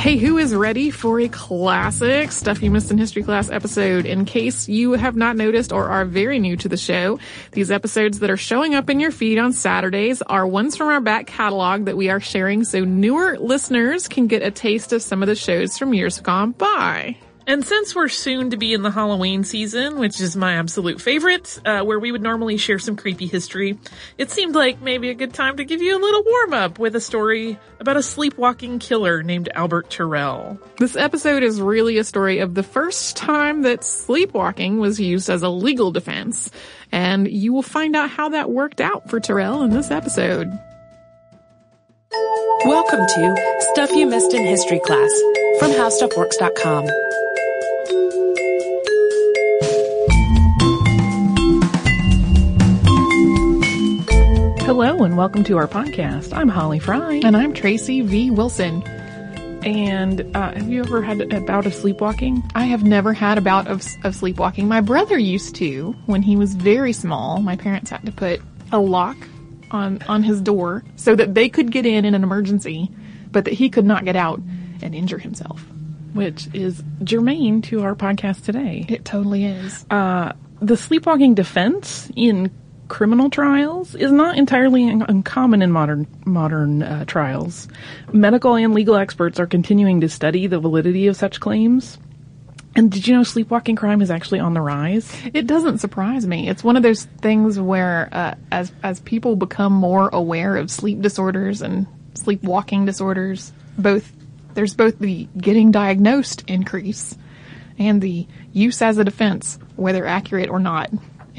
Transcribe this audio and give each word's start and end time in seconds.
Hey, 0.00 0.16
who 0.16 0.38
is 0.38 0.54
ready 0.54 0.90
for 0.90 1.20
a 1.20 1.28
classic 1.28 2.32
Stuff 2.32 2.62
You 2.62 2.70
Missed 2.70 2.90
in 2.90 2.96
History 2.96 3.22
Class 3.22 3.50
episode? 3.50 4.06
In 4.06 4.24
case 4.24 4.66
you 4.66 4.92
have 4.92 5.14
not 5.14 5.36
noticed 5.36 5.72
or 5.72 5.90
are 5.90 6.06
very 6.06 6.38
new 6.38 6.56
to 6.56 6.70
the 6.70 6.78
show, 6.78 7.18
these 7.52 7.70
episodes 7.70 8.20
that 8.20 8.30
are 8.30 8.38
showing 8.38 8.74
up 8.74 8.88
in 8.88 8.98
your 8.98 9.10
feed 9.10 9.36
on 9.36 9.52
Saturdays 9.52 10.22
are 10.22 10.46
ones 10.46 10.74
from 10.74 10.88
our 10.88 11.02
back 11.02 11.26
catalog 11.26 11.84
that 11.84 11.98
we 11.98 12.08
are 12.08 12.18
sharing 12.18 12.64
so 12.64 12.82
newer 12.82 13.36
listeners 13.38 14.08
can 14.08 14.26
get 14.26 14.40
a 14.40 14.50
taste 14.50 14.94
of 14.94 15.02
some 15.02 15.22
of 15.22 15.26
the 15.26 15.34
shows 15.34 15.76
from 15.76 15.92
years 15.92 16.18
gone 16.18 16.52
by. 16.52 17.18
And 17.46 17.66
since 17.66 17.94
we're 17.94 18.08
soon 18.08 18.50
to 18.50 18.56
be 18.56 18.74
in 18.74 18.82
the 18.82 18.90
Halloween 18.90 19.44
season, 19.44 19.98
which 19.98 20.20
is 20.20 20.36
my 20.36 20.54
absolute 20.54 21.00
favorite, 21.00 21.58
uh, 21.64 21.80
where 21.82 21.98
we 21.98 22.12
would 22.12 22.22
normally 22.22 22.56
share 22.56 22.78
some 22.78 22.96
creepy 22.96 23.26
history, 23.26 23.78
it 24.18 24.30
seemed 24.30 24.54
like 24.54 24.80
maybe 24.80 25.08
a 25.10 25.14
good 25.14 25.34
time 25.34 25.56
to 25.56 25.64
give 25.64 25.82
you 25.82 25.96
a 25.96 25.98
little 26.00 26.22
warm 26.24 26.54
up 26.54 26.78
with 26.78 26.94
a 26.94 27.00
story 27.00 27.58
about 27.80 27.96
a 27.96 28.02
sleepwalking 28.02 28.78
killer 28.78 29.22
named 29.22 29.48
Albert 29.54 29.90
Tirrell. 29.90 30.58
This 30.78 30.94
episode 30.96 31.42
is 31.42 31.60
really 31.60 31.98
a 31.98 32.04
story 32.04 32.38
of 32.38 32.54
the 32.54 32.62
first 32.62 33.16
time 33.16 33.62
that 33.62 33.84
sleepwalking 33.84 34.78
was 34.78 35.00
used 35.00 35.28
as 35.28 35.42
a 35.42 35.48
legal 35.48 35.90
defense. 35.90 36.50
And 36.92 37.26
you 37.28 37.52
will 37.52 37.62
find 37.62 37.96
out 37.96 38.10
how 38.10 38.28
that 38.28 38.50
worked 38.50 38.80
out 38.80 39.08
for 39.08 39.18
Tirrell 39.18 39.64
in 39.64 39.70
this 39.70 39.90
episode. 39.90 40.46
Welcome 42.64 43.06
to 43.06 43.56
Stuff 43.72 43.90
You 43.92 44.06
Missed 44.06 44.34
in 44.34 44.44
History 44.44 44.80
Class 44.84 45.10
from 45.58 45.70
HowStuffWorks.com. 45.70 46.86
Hello 55.00 55.08
and 55.08 55.16
welcome 55.16 55.44
to 55.44 55.56
our 55.56 55.66
podcast. 55.66 56.36
I'm 56.36 56.50
Holly 56.50 56.78
Fry. 56.78 57.22
And 57.24 57.34
I'm 57.34 57.54
Tracy 57.54 58.02
V. 58.02 58.30
Wilson. 58.30 58.82
And 59.62 60.20
uh, 60.36 60.52
have 60.52 60.68
you 60.68 60.82
ever 60.82 61.00
had 61.00 61.32
a 61.32 61.40
bout 61.40 61.64
of 61.64 61.72
sleepwalking? 61.72 62.42
I 62.54 62.64
have 62.64 62.84
never 62.84 63.14
had 63.14 63.38
a 63.38 63.40
bout 63.40 63.66
of, 63.66 63.82
of 64.04 64.14
sleepwalking. 64.14 64.68
My 64.68 64.82
brother 64.82 65.18
used 65.18 65.54
to 65.54 65.92
when 66.04 66.20
he 66.20 66.36
was 66.36 66.54
very 66.54 66.92
small. 66.92 67.40
My 67.40 67.56
parents 67.56 67.88
had 67.88 68.04
to 68.04 68.12
put 68.12 68.42
a 68.72 68.78
lock 68.78 69.16
on 69.70 70.02
on 70.02 70.22
his 70.22 70.42
door 70.42 70.84
so 70.96 71.16
that 71.16 71.34
they 71.34 71.48
could 71.48 71.72
get 71.72 71.86
in 71.86 72.04
in 72.04 72.14
an 72.14 72.22
emergency, 72.22 72.90
but 73.32 73.46
that 73.46 73.54
he 73.54 73.70
could 73.70 73.86
not 73.86 74.04
get 74.04 74.16
out 74.16 74.42
and 74.82 74.94
injure 74.94 75.16
himself. 75.16 75.64
Which 76.12 76.46
is 76.52 76.82
germane 77.02 77.62
to 77.62 77.84
our 77.84 77.94
podcast 77.94 78.44
today. 78.44 78.84
It 78.86 79.06
totally 79.06 79.46
is. 79.46 79.86
Uh, 79.88 80.34
the 80.60 80.76
sleepwalking 80.76 81.32
defense 81.32 82.12
in 82.14 82.50
criminal 82.90 83.30
trials 83.30 83.94
is 83.94 84.12
not 84.12 84.36
entirely 84.36 84.90
un- 84.90 85.06
uncommon 85.08 85.62
in 85.62 85.70
modern 85.70 86.06
modern 86.26 86.82
uh, 86.82 87.04
trials. 87.06 87.68
Medical 88.12 88.56
and 88.56 88.74
legal 88.74 88.96
experts 88.96 89.40
are 89.40 89.46
continuing 89.46 90.02
to 90.02 90.08
study 90.08 90.46
the 90.46 90.58
validity 90.58 91.06
of 91.06 91.16
such 91.16 91.40
claims. 91.40 91.98
And 92.76 92.90
did 92.90 93.06
you 93.06 93.16
know 93.16 93.22
sleepwalking 93.22 93.76
crime 93.76 94.02
is 94.02 94.10
actually 94.10 94.40
on 94.40 94.54
the 94.54 94.60
rise? 94.60 95.10
It 95.32 95.46
doesn't 95.46 95.78
surprise 95.78 96.26
me. 96.26 96.48
It's 96.48 96.62
one 96.62 96.76
of 96.76 96.82
those 96.82 97.04
things 97.04 97.58
where, 97.58 98.08
uh, 98.12 98.34
as 98.52 98.72
as 98.82 99.00
people 99.00 99.36
become 99.36 99.72
more 99.72 100.08
aware 100.08 100.56
of 100.56 100.70
sleep 100.70 101.00
disorders 101.00 101.62
and 101.62 101.86
sleepwalking 102.14 102.84
disorders, 102.84 103.52
both 103.78 104.12
there's 104.54 104.74
both 104.74 104.98
the 104.98 105.28
getting 105.38 105.70
diagnosed 105.70 106.44
increase 106.48 107.16
and 107.78 108.02
the 108.02 108.26
use 108.52 108.82
as 108.82 108.98
a 108.98 109.04
defense, 109.04 109.58
whether 109.76 110.04
accurate 110.04 110.50
or 110.50 110.58
not, 110.58 110.90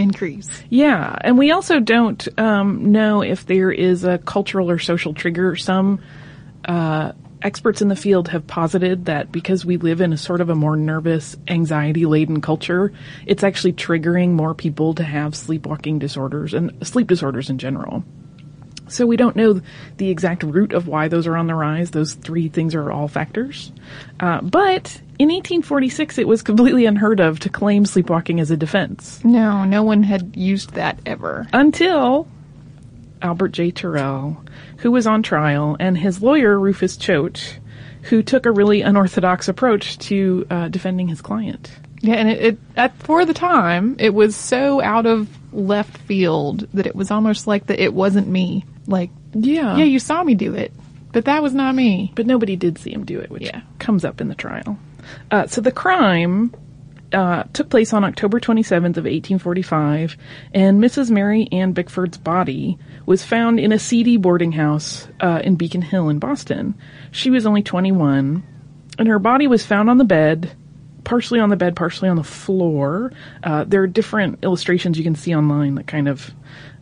increase. 0.01 0.49
Yeah, 0.69 1.15
and 1.21 1.37
we 1.37 1.51
also 1.51 1.79
don't 1.79 2.27
um, 2.39 2.91
know 2.91 3.21
if 3.21 3.45
there 3.45 3.71
is 3.71 4.03
a 4.03 4.17
cultural 4.17 4.69
or 4.69 4.79
social 4.79 5.13
trigger. 5.13 5.55
Some 5.55 6.01
uh, 6.65 7.13
experts 7.41 7.81
in 7.81 7.87
the 7.87 7.95
field 7.95 8.27
have 8.29 8.45
posited 8.47 9.05
that 9.05 9.31
because 9.31 9.65
we 9.65 9.77
live 9.77 10.01
in 10.01 10.13
a 10.13 10.17
sort 10.17 10.41
of 10.41 10.49
a 10.49 10.55
more 10.55 10.75
nervous, 10.75 11.35
anxiety 11.47 12.05
laden 12.05 12.41
culture, 12.41 12.91
it's 13.25 13.43
actually 13.43 13.73
triggering 13.73 14.31
more 14.31 14.53
people 14.53 14.93
to 14.95 15.03
have 15.03 15.35
sleepwalking 15.35 15.99
disorders 15.99 16.53
and 16.53 16.71
sleep 16.85 17.07
disorders 17.07 17.49
in 17.49 17.57
general. 17.57 18.03
So 18.91 19.05
we 19.05 19.17
don't 19.17 19.35
know 19.35 19.61
the 19.97 20.09
exact 20.09 20.43
root 20.43 20.73
of 20.73 20.87
why 20.87 21.07
those 21.07 21.27
are 21.27 21.37
on 21.37 21.47
the 21.47 21.55
rise. 21.55 21.91
Those 21.91 22.13
three 22.13 22.49
things 22.49 22.75
are 22.75 22.91
all 22.91 23.07
factors. 23.07 23.71
Uh, 24.19 24.41
but 24.41 25.01
in 25.19 25.29
1846, 25.29 26.17
it 26.17 26.27
was 26.27 26.41
completely 26.41 26.85
unheard 26.85 27.19
of 27.19 27.39
to 27.41 27.49
claim 27.49 27.85
sleepwalking 27.85 28.39
as 28.39 28.51
a 28.51 28.57
defense. 28.57 29.23
No, 29.23 29.65
no 29.65 29.83
one 29.83 30.03
had 30.03 30.35
used 30.35 30.73
that 30.73 30.99
ever. 31.05 31.47
Until 31.53 32.27
Albert 33.21 33.49
J. 33.49 33.71
Tirrell, 33.71 34.45
who 34.77 34.91
was 34.91 35.07
on 35.07 35.23
trial, 35.23 35.77
and 35.79 35.97
his 35.97 36.21
lawyer, 36.21 36.59
Rufus 36.59 36.97
Choate, 36.97 37.59
who 38.03 38.23
took 38.23 38.45
a 38.45 38.51
really 38.51 38.81
unorthodox 38.81 39.47
approach 39.47 39.97
to 39.99 40.45
uh, 40.49 40.67
defending 40.69 41.07
his 41.07 41.21
client. 41.21 41.71
Yeah, 42.01 42.15
and 42.15 42.29
it, 42.29 42.41
it 42.41 42.57
at, 42.75 42.97
for 42.97 43.25
the 43.25 43.33
time, 43.33 43.95
it 43.99 44.13
was 44.13 44.35
so 44.35 44.81
out 44.81 45.05
of 45.05 45.29
left 45.53 45.97
field 45.97 46.67
that 46.73 46.87
it 46.87 46.95
was 46.95 47.11
almost 47.11 47.45
like 47.45 47.67
that 47.67 47.79
it 47.79 47.93
wasn't 47.93 48.27
me. 48.27 48.65
Like, 48.91 49.09
Yeah. 49.33 49.77
yeah, 49.77 49.83
you 49.85 49.99
saw 49.99 50.23
me 50.23 50.35
do 50.35 50.53
it, 50.53 50.71
but 51.13 51.25
that 51.25 51.41
was 51.41 51.53
not 51.53 51.73
me. 51.75 52.11
but 52.15 52.25
nobody 52.27 52.55
did 52.55 52.77
see 52.77 52.91
him 52.93 53.05
do 53.05 53.19
it, 53.19 53.29
which 53.31 53.43
Yeah. 53.43 53.61
comes 53.79 54.05
up 54.05 54.21
in 54.21 54.27
the 54.27 54.35
trial. 54.35 54.77
Uh, 55.31 55.47
so 55.47 55.61
the 55.61 55.71
crime 55.71 56.53
uh, 57.13 57.43
took 57.51 57.69
place 57.69 57.91
on 57.91 58.05
October 58.05 58.39
27th 58.39 58.95
of 58.95 59.03
1845, 59.05 60.15
and 60.53 60.81
Mrs. 60.81 61.11
Mary 61.11 61.47
Ann 61.51 61.73
Bickford's 61.73 62.17
body 62.17 62.77
was 63.05 63.21
found 63.25 63.59
in 63.59 63.73
a 63.73 63.79
seedy 63.79 64.15
boarding 64.15 64.53
house 64.53 65.09
uh, 65.19 65.41
in 65.43 65.55
Beacon 65.55 65.81
Hill 65.81 66.07
in 66.07 66.19
Boston. 66.19 66.73
She 67.11 67.29
was 67.29 67.45
only 67.45 67.63
21, 67.63 68.43
and 68.97 69.07
her 69.09 69.19
body 69.19 69.47
was 69.47 69.65
found 69.65 69.89
on 69.89 69.97
the 69.97 70.05
bed, 70.05 70.51
partially 71.03 71.41
on 71.41 71.49
the 71.49 71.57
bed, 71.57 71.75
partially 71.75 72.07
on 72.07 72.15
the 72.15 72.23
floor. 72.23 73.11
Uh, 73.43 73.65
there 73.65 73.81
are 73.83 73.87
different 73.87 74.39
illustrations 74.43 74.97
you 74.97 75.03
can 75.03 75.15
see 75.15 75.35
online 75.35 75.75
that 75.75 75.87
kind 75.87 76.07
of 76.07 76.31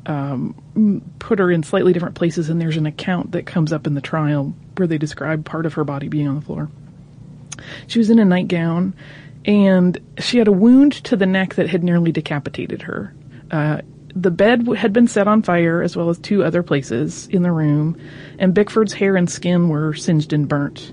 um, 0.09 1.03
put 1.19 1.37
her 1.37 1.51
in 1.51 1.61
slightly 1.61 1.93
different 1.93 2.15
places, 2.15 2.49
and 2.49 2.59
there's 2.59 2.77
an 2.77 2.87
account 2.87 3.31
that 3.33 3.45
comes 3.45 3.71
up 3.71 3.85
in 3.85 3.93
the 3.93 4.01
trial 4.01 4.55
where 4.75 4.87
they 4.87 4.97
describe 4.97 5.45
part 5.45 5.67
of 5.67 5.75
her 5.75 5.83
body 5.83 6.07
being 6.07 6.27
on 6.27 6.35
the 6.35 6.41
floor. 6.41 6.69
She 7.85 7.99
was 7.99 8.09
in 8.09 8.17
a 8.17 8.25
nightgown, 8.25 8.95
and 9.45 9.99
she 10.17 10.39
had 10.39 10.47
a 10.47 10.51
wound 10.51 10.93
to 11.05 11.15
the 11.15 11.27
neck 11.27 11.55
that 11.55 11.69
had 11.69 11.83
nearly 11.83 12.11
decapitated 12.11 12.81
her. 12.81 13.13
Uh, 13.51 13.81
the 14.15 14.31
bed 14.31 14.67
had 14.75 14.93
been 14.93 15.07
set 15.07 15.27
on 15.27 15.43
fire, 15.43 15.83
as 15.83 15.95
well 15.95 16.09
as 16.09 16.17
two 16.17 16.43
other 16.43 16.63
places 16.63 17.27
in 17.27 17.43
the 17.43 17.51
room, 17.51 17.95
and 18.39 18.55
Bickford's 18.55 18.93
hair 18.93 19.15
and 19.15 19.29
skin 19.29 19.69
were 19.69 19.93
singed 19.93 20.33
and 20.33 20.47
burnt. 20.47 20.91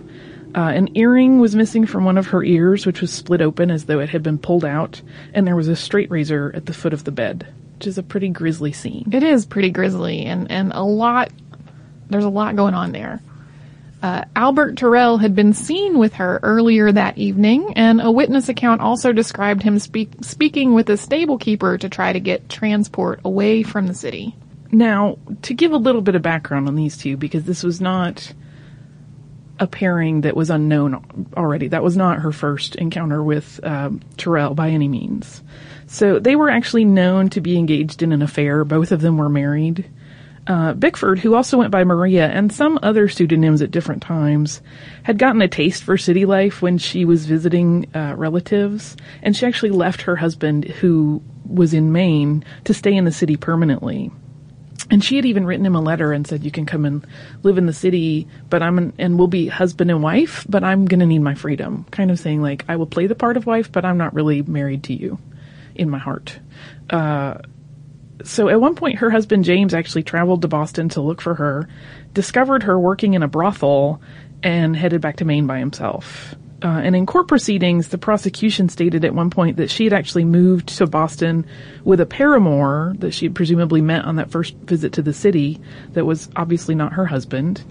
Uh, 0.54 0.72
an 0.74 0.94
earring 0.94 1.40
was 1.40 1.56
missing 1.56 1.86
from 1.86 2.04
one 2.04 2.18
of 2.18 2.26
her 2.26 2.44
ears, 2.44 2.84
which 2.84 3.00
was 3.00 3.10
split 3.10 3.40
open 3.40 3.70
as 3.70 3.86
though 3.86 4.00
it 4.00 4.10
had 4.10 4.22
been 4.22 4.38
pulled 4.38 4.64
out, 4.64 5.00
and 5.32 5.46
there 5.46 5.56
was 5.56 5.68
a 5.68 5.76
straight 5.76 6.10
razor 6.10 6.52
at 6.54 6.66
the 6.66 6.74
foot 6.74 6.92
of 6.92 7.04
the 7.04 7.12
bed, 7.12 7.46
which 7.76 7.86
is 7.86 7.98
a 7.98 8.02
pretty 8.02 8.30
grisly 8.30 8.72
scene. 8.72 9.08
It 9.12 9.22
is 9.22 9.44
pretty 9.44 9.70
grisly 9.70 10.24
and, 10.24 10.50
and 10.50 10.72
a 10.72 10.82
lot, 10.82 11.30
there's 12.08 12.24
a 12.24 12.30
lot 12.30 12.56
going 12.56 12.74
on 12.74 12.92
there. 12.92 13.20
Uh, 14.02 14.24
Albert 14.34 14.76
Tirrell 14.76 15.20
had 15.20 15.34
been 15.34 15.52
seen 15.52 15.98
with 15.98 16.14
her 16.14 16.38
earlier 16.42 16.92
that 16.92 17.18
evening, 17.18 17.72
and 17.76 18.00
a 18.00 18.10
witness 18.10 18.48
account 18.48 18.80
also 18.82 19.12
described 19.12 19.62
him 19.62 19.78
speak, 19.78 20.10
speaking 20.20 20.74
with 20.74 20.88
a 20.90 20.96
stable 20.96 21.38
keeper 21.38 21.76
to 21.78 21.88
try 21.88 22.12
to 22.12 22.20
get 22.20 22.48
transport 22.48 23.20
away 23.24 23.62
from 23.62 23.86
the 23.86 23.94
city. 23.94 24.34
Now, 24.70 25.18
to 25.42 25.54
give 25.54 25.72
a 25.72 25.78
little 25.78 26.02
bit 26.02 26.14
of 26.14 26.22
background 26.22 26.68
on 26.68 26.76
these 26.76 26.96
two, 26.96 27.16
because 27.16 27.44
this 27.44 27.62
was 27.62 27.80
not 27.80 28.32
a 29.58 29.66
pairing 29.66 30.20
that 30.22 30.36
was 30.36 30.50
unknown 30.50 31.26
already. 31.36 31.68
That 31.68 31.82
was 31.82 31.96
not 31.96 32.20
her 32.20 32.32
first 32.32 32.76
encounter 32.76 33.22
with 33.22 33.58
um, 33.62 34.00
Tirrell 34.16 34.54
by 34.54 34.70
any 34.70 34.88
means. 34.88 35.42
So 35.96 36.18
they 36.18 36.36
were 36.36 36.50
actually 36.50 36.84
known 36.84 37.30
to 37.30 37.40
be 37.40 37.56
engaged 37.56 38.02
in 38.02 38.12
an 38.12 38.20
affair. 38.20 38.64
Both 38.64 38.92
of 38.92 39.00
them 39.00 39.16
were 39.16 39.30
married. 39.30 39.88
Uh, 40.46 40.74
Bickford, 40.74 41.18
who 41.18 41.34
also 41.34 41.56
went 41.56 41.70
by 41.70 41.84
Maria 41.84 42.28
and 42.28 42.52
some 42.52 42.78
other 42.82 43.08
pseudonyms 43.08 43.62
at 43.62 43.70
different 43.70 44.02
times, 44.02 44.60
had 45.04 45.16
gotten 45.16 45.40
a 45.40 45.48
taste 45.48 45.82
for 45.82 45.96
city 45.96 46.26
life 46.26 46.60
when 46.60 46.76
she 46.76 47.06
was 47.06 47.24
visiting 47.24 47.86
uh, 47.94 48.12
relatives, 48.14 48.94
and 49.22 49.34
she 49.34 49.46
actually 49.46 49.70
left 49.70 50.02
her 50.02 50.16
husband, 50.16 50.66
who 50.66 51.22
was 51.48 51.72
in 51.72 51.92
Maine, 51.92 52.44
to 52.64 52.74
stay 52.74 52.94
in 52.94 53.06
the 53.06 53.10
city 53.10 53.38
permanently. 53.38 54.10
And 54.90 55.02
she 55.02 55.16
had 55.16 55.24
even 55.24 55.46
written 55.46 55.64
him 55.64 55.76
a 55.76 55.80
letter 55.80 56.12
and 56.12 56.26
said, 56.26 56.44
"You 56.44 56.50
can 56.50 56.66
come 56.66 56.84
and 56.84 57.06
live 57.42 57.56
in 57.56 57.64
the 57.64 57.72
city, 57.72 58.28
but 58.50 58.62
I'm 58.62 58.76
an, 58.76 58.92
and 58.98 59.18
we'll 59.18 59.28
be 59.28 59.46
husband 59.46 59.90
and 59.90 60.02
wife, 60.02 60.44
but 60.46 60.62
I'm 60.62 60.84
going 60.84 61.00
to 61.00 61.06
need 61.06 61.22
my 61.22 61.34
freedom." 61.34 61.86
Kind 61.90 62.10
of 62.10 62.18
saying 62.18 62.42
like, 62.42 62.66
"I 62.68 62.76
will 62.76 62.86
play 62.86 63.06
the 63.06 63.14
part 63.14 63.38
of 63.38 63.46
wife, 63.46 63.72
but 63.72 63.86
I'm 63.86 63.96
not 63.96 64.12
really 64.12 64.42
married 64.42 64.82
to 64.84 64.92
you, 64.92 65.18
in 65.78 65.90
my 65.90 65.98
heart." 65.98 66.38
Uh, 66.90 67.38
so 68.24 68.48
at 68.48 68.60
one 68.60 68.74
point, 68.74 68.98
her 68.98 69.10
husband 69.10 69.44
James 69.44 69.74
actually 69.74 70.02
traveled 70.02 70.42
to 70.42 70.48
Boston 70.48 70.88
to 70.90 71.00
look 71.00 71.20
for 71.20 71.34
her, 71.34 71.68
discovered 72.14 72.62
her 72.64 72.78
working 72.78 73.14
in 73.14 73.22
a 73.22 73.28
brothel, 73.28 74.00
and 74.42 74.76
headed 74.76 75.00
back 75.00 75.16
to 75.16 75.24
Maine 75.24 75.46
by 75.46 75.58
himself. 75.58 76.34
Uh, 76.62 76.80
and 76.82 76.96
in 76.96 77.04
court 77.04 77.28
proceedings, 77.28 77.88
the 77.88 77.98
prosecution 77.98 78.68
stated 78.68 79.04
at 79.04 79.14
one 79.14 79.28
point 79.28 79.58
that 79.58 79.70
she 79.70 79.84
had 79.84 79.92
actually 79.92 80.24
moved 80.24 80.68
to 80.68 80.86
Boston 80.86 81.44
with 81.84 82.00
a 82.00 82.06
paramour 82.06 82.94
that 82.98 83.12
she 83.12 83.26
had 83.26 83.34
presumably 83.34 83.82
met 83.82 84.04
on 84.04 84.16
that 84.16 84.30
first 84.30 84.54
visit 84.56 84.92
to 84.94 85.02
the 85.02 85.12
city 85.12 85.60
that 85.92 86.06
was 86.06 86.30
obviously 86.34 86.74
not 86.74 86.94
her 86.94 87.04
husband. 87.04 87.62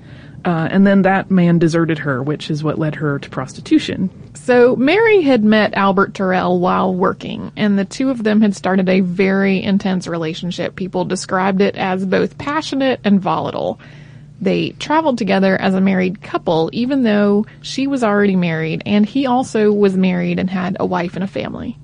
Uh, 0.43 0.67
and 0.69 0.85
then 0.85 1.03
that 1.03 1.31
man 1.31 1.57
deserted 1.57 1.99
her, 1.99 2.21
which 2.21 2.51
is 2.51 2.63
what 2.63 2.77
led 2.77 2.95
her 2.95 3.17
to 3.19 3.29
prostitution. 3.29 4.09
So 4.35 4.75
Mary 4.75 5.21
had 5.21 5.43
met 5.43 5.73
Albert 5.73 6.13
Tirrell 6.13 6.59
while 6.59 6.93
working, 6.93 7.51
and 7.55 7.79
the 7.79 7.85
two 7.85 8.09
of 8.09 8.23
them 8.23 8.41
had 8.41 8.55
started 8.55 8.89
a 8.89 8.99
very 8.99 9.63
intense 9.63 10.07
relationship. 10.07 10.75
People 10.75 11.05
described 11.05 11.61
it 11.61 11.75
as 11.75 12.05
both 12.05 12.37
passionate 12.37 12.99
and 13.03 13.19
volatile. 13.19 13.79
They 14.41 14.71
traveled 14.71 15.17
together 15.17 15.59
as 15.59 15.73
a 15.73 15.81
married 15.81 16.21
couple, 16.21 16.69
even 16.73 17.03
though 17.03 17.45
she 17.61 17.87
was 17.87 18.03
already 18.03 18.35
married, 18.35 18.83
and 18.85 19.05
he 19.05 19.25
also 19.25 19.71
was 19.71 19.95
married 19.95 20.37
and 20.37 20.49
had 20.49 20.77
a 20.79 20.85
wife 20.85 21.15
and 21.15 21.23
a 21.23 21.27
family. 21.27 21.77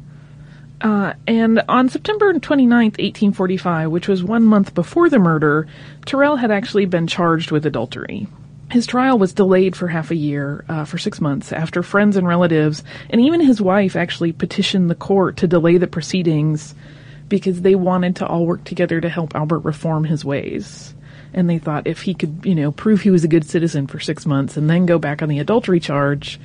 Uh, 0.82 1.14
and 1.28 1.62
on 1.70 1.90
September 1.90 2.34
29th, 2.34 2.98
1845, 2.98 3.92
which 3.92 4.08
was 4.08 4.24
one 4.24 4.44
month 4.44 4.74
before 4.74 5.10
the 5.10 5.20
murder, 5.20 5.68
Tirrell 6.06 6.40
had 6.40 6.52
actually 6.52 6.86
been 6.86 7.08
charged 7.08 7.52
with 7.52 7.66
adultery. 7.66 8.28
His 8.72 8.88
trial 8.88 9.18
was 9.18 9.34
delayed 9.34 9.76
for 9.76 9.90
half 9.90 10.12
a 10.12 10.16
year, 10.16 10.64
uh, 10.70 10.86
for 10.86 10.98
six 10.98 11.20
months, 11.20 11.52
after 11.52 11.84
friends 11.84 12.16
and 12.16 12.26
relatives, 12.26 12.84
and 13.10 13.20
even 13.20 13.42
his 13.42 13.62
wife 13.62 13.98
actually 13.98 14.32
petitioned 14.32 14.90
the 14.90 14.96
court 14.96 15.38
to 15.38 15.48
delay 15.48 15.78
the 15.78 15.88
proceedings 15.88 16.74
because 17.28 17.62
they 17.62 17.76
wanted 17.76 18.16
to 18.18 18.26
all 18.26 18.46
work 18.46 18.64
together 18.64 19.02
to 19.02 19.10
help 19.10 19.36
Albert 19.36 19.60
reform 19.60 20.06
his 20.06 20.24
ways. 20.24 20.96
And 21.34 21.50
they 21.50 21.60
thought 21.60 21.86
if 21.86 22.02
he 22.02 22.14
could, 22.14 22.46
you 22.46 22.56
know, 22.56 22.72
prove 22.72 23.02
he 23.02 23.10
was 23.10 23.26
a 23.26 23.30
good 23.30 23.46
citizen 23.46 23.88
for 23.88 24.00
six 24.00 24.26
months 24.26 24.56
and 24.56 24.70
then 24.70 24.86
go 24.86 25.00
back 25.00 25.22
on 25.22 25.28
the 25.28 25.40
adultery 25.40 25.82
charge, 25.82 26.40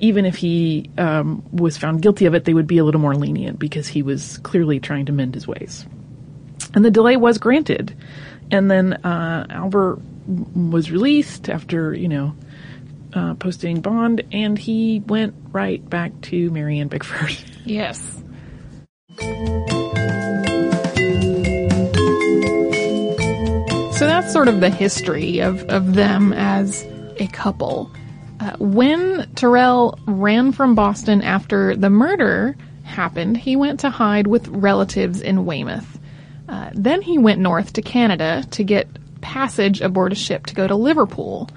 even 0.00 0.24
if 0.24 0.36
he 0.36 0.90
um, 0.98 1.44
was 1.52 1.76
found 1.76 2.02
guilty 2.02 2.26
of 2.26 2.34
it, 2.34 2.46
they 2.46 2.54
would 2.54 2.66
be 2.66 2.78
a 2.78 2.84
little 2.84 3.00
more 3.00 3.14
lenient 3.14 3.60
because 3.60 3.86
he 3.86 4.02
was 4.02 4.38
clearly 4.38 4.80
trying 4.80 5.06
to 5.06 5.12
mend 5.12 5.34
his 5.34 5.46
ways. 5.46 5.86
And 6.74 6.84
the 6.84 6.90
delay 6.90 7.16
was 7.16 7.38
granted. 7.38 7.96
And 8.50 8.70
then 8.70 8.94
uh, 8.94 9.46
Albert 9.50 10.00
was 10.30 10.90
released 10.90 11.48
after, 11.48 11.94
you 11.94 12.08
know, 12.08 12.34
uh, 13.12 13.34
posting 13.34 13.80
bond, 13.80 14.22
and 14.32 14.58
he 14.58 15.02
went 15.06 15.34
right 15.50 15.88
back 15.88 16.18
to 16.22 16.50
Mary 16.50 16.78
Ann 16.78 16.88
Bickford. 16.88 17.36
Yes. 17.66 18.00
So 23.98 24.06
that's 24.06 24.32
sort 24.32 24.48
of 24.48 24.60
the 24.60 24.70
history 24.70 25.40
of, 25.40 25.62
of 25.64 25.94
them 25.94 26.32
as 26.32 26.86
a 27.18 27.26
couple. 27.26 27.90
Uh, 28.40 28.56
when 28.58 29.30
Tirrell 29.34 30.00
ran 30.06 30.52
from 30.52 30.74
Boston 30.74 31.20
after 31.20 31.76
the 31.76 31.90
murder 31.90 32.56
happened, 32.82 33.36
he 33.36 33.56
went 33.56 33.80
to 33.80 33.90
hide 33.90 34.26
with 34.26 34.48
relatives 34.48 35.20
in 35.20 35.44
Weymouth. 35.44 35.98
Uh, 36.48 36.70
then 36.72 37.02
he 37.02 37.18
went 37.18 37.40
north 37.40 37.74
to 37.74 37.82
Canada 37.82 38.42
to 38.52 38.64
get 38.64 38.88
passage 39.20 39.80
aboard 39.80 40.12
a 40.12 40.16
ship 40.16 40.46
to 40.46 40.54
go 40.54 40.66
to 40.66 40.74
Liverpool. 40.74 41.48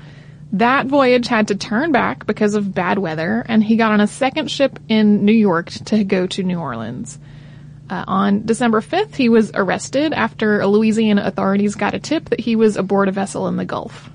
That 0.54 0.86
voyage 0.86 1.28
had 1.28 1.48
to 1.48 1.56
turn 1.56 1.92
back 1.92 2.26
because 2.26 2.54
of 2.54 2.74
bad 2.74 3.00
weather, 3.00 3.44
and 3.48 3.64
he 3.64 3.76
got 3.76 3.92
on 3.92 4.02
a 4.02 4.08
second 4.08 4.52
ship 4.52 4.80
in 4.88 5.26
New 5.26 5.34
York 5.34 5.72
to 5.86 6.04
go 6.04 6.28
to 6.28 6.44
New 6.44 6.60
Orleans. 6.60 7.18
Uh, 7.90 8.04
on 8.08 8.46
December 8.46 8.82
5th, 8.82 9.16
he 9.16 9.30
was 9.30 9.52
arrested 9.54 10.14
after 10.14 10.66
Louisiana 10.66 11.24
authorities 11.26 11.76
got 11.76 11.94
a 11.94 12.00
tip 12.00 12.30
that 12.30 12.40
he 12.40 12.56
was 12.56 12.78
aboard 12.78 13.08
a 13.08 13.12
vessel 13.12 13.48
in 13.48 13.58
the 13.58 13.66
Gulf. 13.66 14.10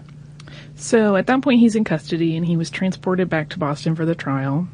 So 0.77 1.17
at 1.17 1.27
that 1.27 1.43
point, 1.43 1.61
he's 1.61 1.77
in 1.77 1.85
custody 1.85 2.37
and 2.37 2.47
he 2.47 2.57
was 2.57 2.71
transported 2.71 3.29
back 3.29 3.51
to 3.51 3.59
Boston 3.59 3.95
for 3.95 4.05
the 4.05 4.15
trial. 4.15 4.69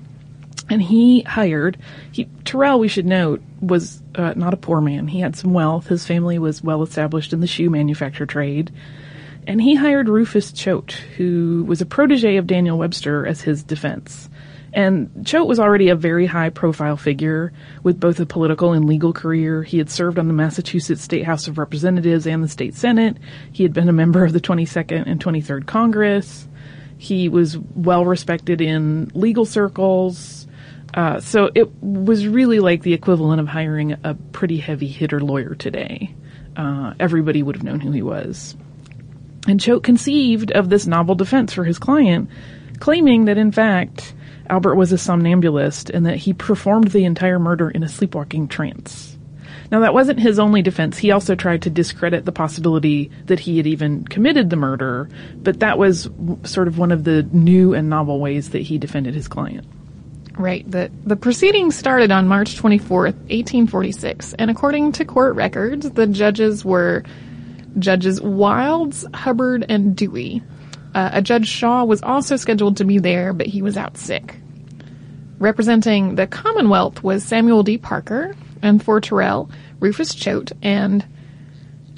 And 0.70 0.80
he 0.80 1.22
hired, 1.22 1.76
he, 2.10 2.24
Tirrell, 2.44 2.78
we 2.78 2.88
should 2.88 3.06
note, 3.06 3.42
was 3.60 4.02
uh, 4.14 4.32
not 4.34 4.54
a 4.54 4.58
poor 4.58 4.80
man. 4.80 5.08
He 5.08 5.20
had 5.20 5.36
some 5.36 5.52
wealth. 5.52 5.88
His 5.88 6.06
family 6.06 6.38
was 6.38 6.62
well 6.62 6.82
established 6.82 7.32
in 7.32 7.40
the 7.40 7.46
shoe 7.46 7.68
manufacture 7.68 8.26
trade. 8.26 8.72
And 9.46 9.60
he 9.60 9.74
hired 9.74 10.08
Rufus 10.08 10.52
Choate, 10.52 10.92
who 11.16 11.64
was 11.66 11.82
a 11.82 11.86
protege 11.86 12.36
of 12.36 12.46
Daniel 12.46 12.78
Webster, 12.78 13.26
as 13.26 13.42
his 13.42 13.62
defense. 13.62 14.30
And 14.72 15.24
Choate 15.24 15.46
was 15.46 15.60
already 15.60 15.88
a 15.88 15.94
very 15.94 16.26
high 16.26 16.50
profile 16.50 16.96
figure 16.96 17.52
with 17.84 18.00
both 18.00 18.18
a 18.18 18.26
political 18.26 18.72
and 18.72 18.86
legal 18.86 19.12
career. 19.12 19.62
He 19.62 19.78
had 19.78 19.88
served 19.88 20.18
on 20.18 20.26
the 20.26 20.34
Massachusetts 20.34 21.02
State 21.02 21.24
House 21.24 21.46
of 21.46 21.58
Representatives 21.58 22.26
and 22.26 22.42
the 22.42 22.48
State 22.48 22.74
Senate. 22.74 23.16
He 23.52 23.62
had 23.62 23.72
been 23.72 23.88
a 23.88 23.92
member 23.92 24.24
of 24.24 24.32
the 24.32 24.40
22nd 24.40 25.04
and 25.06 25.22
23rd 25.22 25.66
Congress. 25.66 26.48
He 26.98 27.28
was 27.28 27.56
well 27.58 28.04
respected 28.04 28.60
in 28.60 29.12
legal 29.14 29.44
circles. 29.44 30.48
Uh, 30.94 31.18
so 31.18 31.50
it 31.54 31.70
was 31.82 32.26
really 32.26 32.60
like 32.60 32.82
the 32.82 32.94
equivalent 32.94 33.40
of 33.40 33.48
hiring 33.48 33.96
a 34.04 34.14
pretty 34.32 34.58
heavy 34.58 34.86
hitter 34.86 35.20
lawyer 35.20 35.56
today. 35.56 36.14
Uh, 36.56 36.94
everybody 37.00 37.42
would 37.42 37.56
have 37.56 37.64
known 37.64 37.80
who 37.80 37.90
he 37.90 38.02
was. 38.02 38.56
And 39.48 39.60
Choate 39.60 39.82
conceived 39.82 40.52
of 40.52 40.70
this 40.70 40.86
novel 40.86 41.16
defense 41.16 41.52
for 41.52 41.64
his 41.64 41.80
client, 41.80 42.30
claiming 42.78 43.24
that 43.24 43.38
in 43.38 43.50
fact, 43.50 44.14
Albert 44.48 44.76
was 44.76 44.92
a 44.92 44.98
somnambulist 44.98 45.90
and 45.90 46.06
that 46.06 46.16
he 46.16 46.32
performed 46.32 46.88
the 46.88 47.04
entire 47.04 47.40
murder 47.40 47.68
in 47.68 47.82
a 47.82 47.88
sleepwalking 47.88 48.46
trance. 48.46 49.18
Now 49.72 49.80
that 49.80 49.94
wasn't 49.94 50.20
his 50.20 50.38
only 50.38 50.62
defense. 50.62 50.96
He 50.96 51.10
also 51.10 51.34
tried 51.34 51.62
to 51.62 51.70
discredit 51.70 52.24
the 52.24 52.32
possibility 52.32 53.10
that 53.26 53.40
he 53.40 53.56
had 53.56 53.66
even 53.66 54.04
committed 54.04 54.48
the 54.48 54.56
murder, 54.56 55.08
but 55.36 55.60
that 55.60 55.76
was 55.76 56.08
sort 56.44 56.68
of 56.68 56.78
one 56.78 56.92
of 56.92 57.02
the 57.02 57.24
new 57.24 57.74
and 57.74 57.90
novel 57.90 58.20
ways 58.20 58.50
that 58.50 58.62
he 58.62 58.78
defended 58.78 59.14
his 59.14 59.26
client. 59.26 59.66
Right. 60.36 60.68
The, 60.68 60.90
the 61.04 61.16
proceedings 61.16 61.76
started 61.76 62.10
on 62.10 62.26
March 62.26 62.56
24th, 62.56 63.14
1846, 63.30 64.34
and 64.34 64.50
according 64.50 64.92
to 64.92 65.04
court 65.04 65.36
records, 65.36 65.88
the 65.90 66.08
judges 66.08 66.64
were 66.64 67.04
Judges 67.78 68.20
Wilds, 68.20 69.06
Hubbard, 69.14 69.64
and 69.68 69.96
Dewey. 69.96 70.42
Uh, 70.94 71.10
a 71.14 71.22
Judge 71.22 71.48
Shaw 71.48 71.84
was 71.84 72.02
also 72.02 72.36
scheduled 72.36 72.76
to 72.78 72.84
be 72.84 72.98
there, 72.98 73.32
but 73.32 73.46
he 73.46 73.62
was 73.62 73.76
out 73.76 73.96
sick. 73.96 74.40
Representing 75.38 76.14
the 76.14 76.26
Commonwealth 76.26 77.02
was 77.02 77.24
Samuel 77.24 77.62
D. 77.62 77.78
Parker, 77.78 78.34
and 78.62 78.82
for 78.82 79.00
Tirrell, 79.00 79.50
Rufus 79.80 80.14
Choate, 80.14 80.52
and 80.62 81.04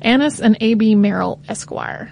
Annis 0.02 0.40
and 0.40 0.56
A.B. 0.60 0.94
Merrill, 0.94 1.40
Esquire. 1.48 2.10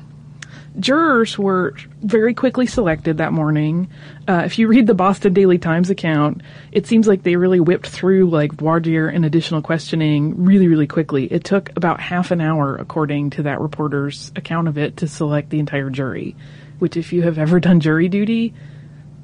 Jurors 0.79 1.39
were 1.39 1.77
very 2.03 2.35
quickly 2.35 2.67
selected 2.67 3.19
that 3.19 3.33
morning. 3.33 3.89
Uh, 4.27 4.43
if 4.45 4.59
you 4.59 4.67
read 4.67 4.89
the 4.89 4.95
Boston 4.95 5.33
Daily 5.33 5.59
Times 5.59 5.89
account, 5.89 6.43
it 6.73 6.87
seems 6.87 7.07
like 7.07 7.23
they 7.23 7.37
really 7.37 7.61
whipped 7.61 7.87
through 7.87 8.29
like 8.31 8.53
voir 8.53 8.81
dire 8.81 9.09
and 9.09 9.25
additional 9.25 9.63
questioning 9.63 10.45
really, 10.45 10.67
really 10.67 10.89
quickly. 10.89 11.27
It 11.33 11.45
took 11.45 11.71
about 11.77 12.01
half 12.01 12.33
an 12.33 12.41
hour, 12.41 12.75
according 12.75 13.31
to 13.31 13.45
that 13.45 13.61
reporter's 13.61 14.33
account 14.35 14.67
of 14.67 14.77
it, 14.77 14.97
to 14.99 15.07
select 15.07 15.51
the 15.51 15.61
entire 15.61 15.91
jury. 15.91 16.35
Which, 16.81 16.97
if 16.97 17.13
you 17.13 17.23
have 17.23 17.39
ever 17.39 17.61
done 17.61 17.79
jury 17.79 18.09
duty, 18.09 18.53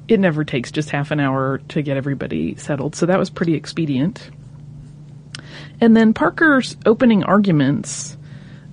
it 0.07 0.21
never 0.21 0.45
takes 0.45 0.71
just 0.71 0.89
half 0.89 1.11
an 1.11 1.19
hour 1.19 1.57
to 1.69 1.81
get 1.81 1.97
everybody 1.97 2.55
settled. 2.55 2.95
So 2.95 3.07
that 3.07 3.19
was 3.19 3.29
pretty 3.29 3.55
expedient. 3.55 4.29
And 5.81 5.97
then 5.97 6.13
Parker's 6.13 6.77
opening 6.85 7.23
arguments 7.23 8.17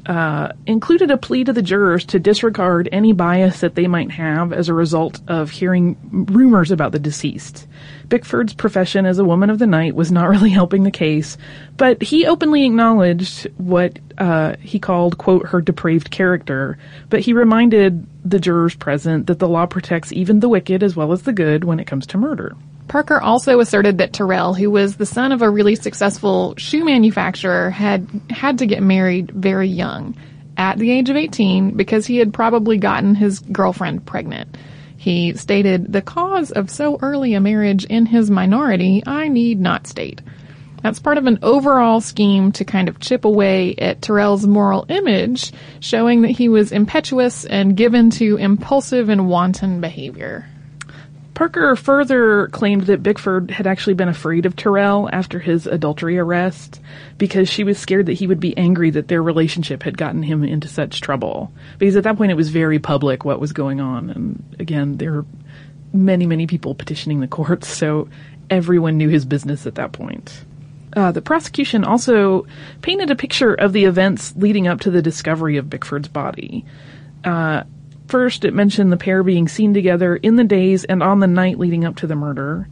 uh, 0.09 0.53
included 0.67 1.11
a 1.11 1.19
plea 1.19 1.45
to 1.45 1.53
the 1.53 1.61
jurors 1.61 2.05
to 2.07 2.19
disregard 2.19 2.89
any 2.91 3.13
bias 3.13 3.61
that 3.61 3.75
they 3.75 3.87
might 3.87 4.11
have 4.11 4.55
as 4.55 4.69
a 4.69 4.75
result 4.75 5.21
of 5.29 5.51
hearing 5.51 5.99
rumors 6.11 6.71
about 6.71 6.93
the 6.93 6.99
deceased. 6.99 7.67
Bickford's 8.09 8.55
profession 8.55 9.05
as 9.05 9.19
a 9.19 9.25
woman 9.25 9.51
of 9.51 9.59
the 9.59 9.67
night 9.67 9.95
was 9.95 10.11
not 10.11 10.29
really 10.31 10.49
helping 10.49 10.85
the 10.85 10.91
case, 10.91 11.37
but 11.77 12.03
he 12.03 12.27
openly 12.27 12.65
acknowledged 12.65 13.47
what 13.59 13.99
uh, 14.17 14.57
he 14.61 14.79
called, 14.79 15.19
quote, 15.19 15.47
her 15.47 15.61
depraved 15.61 16.11
character, 16.11 16.79
but 17.11 17.21
he 17.21 17.35
reminded 17.35 18.07
the 18.25 18.41
jurors 18.41 18.75
present 18.75 19.27
that 19.27 19.39
the 19.39 19.49
law 19.49 19.67
protects 19.67 20.11
even 20.13 20.41
the 20.41 20.49
wicked 20.49 20.83
as 20.83 20.97
well 20.97 21.13
as 21.13 21.23
the 21.23 21.33
good 21.35 21.65
when 21.65 21.79
it 21.79 21.87
comes 21.87 22.07
to 22.07 22.19
murder. 22.19 22.57
Parker 22.89 23.21
also 23.21 23.61
asserted 23.61 23.99
that 23.99 24.13
Tirrell, 24.13 24.59
who 24.59 24.71
was 24.71 24.97
the 24.97 25.07
son 25.07 25.31
of 25.31 25.43
a 25.43 25.51
really 25.51 25.75
successful 25.75 26.55
shoe 26.57 26.85
manufacturer, 26.85 27.71
had 27.71 28.09
had 28.31 28.59
to 28.59 28.67
get 28.67 28.83
married 28.83 29.31
very 29.31 29.69
young, 29.69 30.17
at 30.57 30.79
the 30.79 30.91
age 30.91 31.09
of 31.09 31.17
18, 31.17 31.77
because 31.77 32.07
he 32.07 32.17
had 32.17 32.35
probably 32.35 32.79
gotten 32.79 33.15
his 33.15 33.39
girlfriend 33.39 34.05
pregnant. 34.05 34.57
He 34.97 35.35
stated, 35.35 35.93
the 35.93 36.03
cause 36.03 36.51
of 36.51 36.71
so 36.71 36.99
early 37.01 37.35
a 37.35 37.41
marriage 37.41 37.85
in 37.85 38.07
his 38.07 38.31
minority, 38.31 39.03
I 39.07 39.29
need 39.29 39.61
not 39.61 39.87
state. 39.87 40.21
That's 40.83 40.99
part 40.99 41.19
of 41.19 41.27
an 41.27 41.39
overall 41.43 42.01
scheme 42.01 42.53
to 42.53 42.65
kind 42.65 42.89
of 42.89 42.99
chip 43.01 43.25
away 43.25 43.75
at 43.77 44.01
Tirrell's 44.01 44.47
moral 44.47 44.87
image, 44.89 45.53
showing 45.81 46.23
that 46.23 46.31
he 46.31 46.49
was 46.49 46.73
impetuous 46.73 47.45
and 47.45 47.77
given 47.77 48.11
to 48.11 48.37
impulsive 48.37 49.09
and 49.09 49.29
wanton 49.29 49.81
behavior. 49.81 50.47
Parker 51.39 51.77
further 51.77 52.49
claimed 52.49 52.87
that 52.87 53.01
Bickford 53.01 53.53
had 53.53 53.69
actually 53.69 53.95
been 53.95 54.09
afraid 54.09 54.45
of 54.45 54.57
Tirrell 54.57 55.09
after 55.13 55.39
his 55.39 55.69
adultery 55.69 56.19
arrest 56.19 56.81
because 57.17 57.49
she 57.49 57.63
was 57.63 57.79
scared 57.79 58.07
that 58.07 58.15
he 58.15 58.27
would 58.27 58.41
be 58.41 58.59
angry 58.59 58.91
that 58.91 59.07
their 59.07 59.23
relationship 59.23 59.85
had 59.85 59.97
gotten 59.97 60.25
him 60.25 60.43
into 60.43 60.67
such 60.67 61.01
trouble. 61.01 61.53
Because 61.79 61.95
at 61.95 62.03
that 62.03 62.17
point 62.17 62.33
it 62.33 62.35
was 62.35 62.49
very 62.49 62.81
public 62.81 63.25
what 63.25 63.39
was 63.39 63.53
going 63.53 63.81
on. 63.81 64.11
And 64.11 64.57
again, 64.59 64.97
there 64.97 65.13
were 65.13 65.27
many, 65.93 66.27
many 66.27 66.49
people 66.49 66.75
petitioning 66.75 67.21
the 67.21 67.29
courts, 67.29 67.69
so 67.79 68.09
everyone 68.51 68.99
knew 68.99 69.09
his 69.09 69.25
business 69.25 69.65
at 69.65 69.77
that 69.77 69.93
point. 69.93 70.45
Uh, 70.97 71.13
the 71.13 71.23
prosecution 71.23 71.85
also 71.85 72.49
painted 72.83 73.13
a 73.13 73.15
picture 73.15 73.55
of 73.55 73.73
the 73.73 73.85
events 73.85 74.35
leading 74.35 74.67
up 74.67 74.81
to 74.81 74.91
the 74.91 75.03
discovery 75.03 75.57
of 75.57 75.67
Bickford's 75.67 76.09
body. 76.09 76.65
Uh, 77.23 77.63
First, 78.09 78.47
it 78.47 78.55
mentioned 78.55 78.91
the 78.91 78.97
pair 78.97 79.23
being 79.23 79.49
seen 79.49 79.75
together 79.75 80.17
in 80.17 80.37
the 80.37 80.45
days 80.45 80.85
and 80.85 81.03
on 81.03 81.21
the 81.21 81.27
night 81.27 81.59
leading 81.59 81.85
up 81.85 81.97
to 81.97 82.07
the 82.07 82.17
murder. 82.17 82.67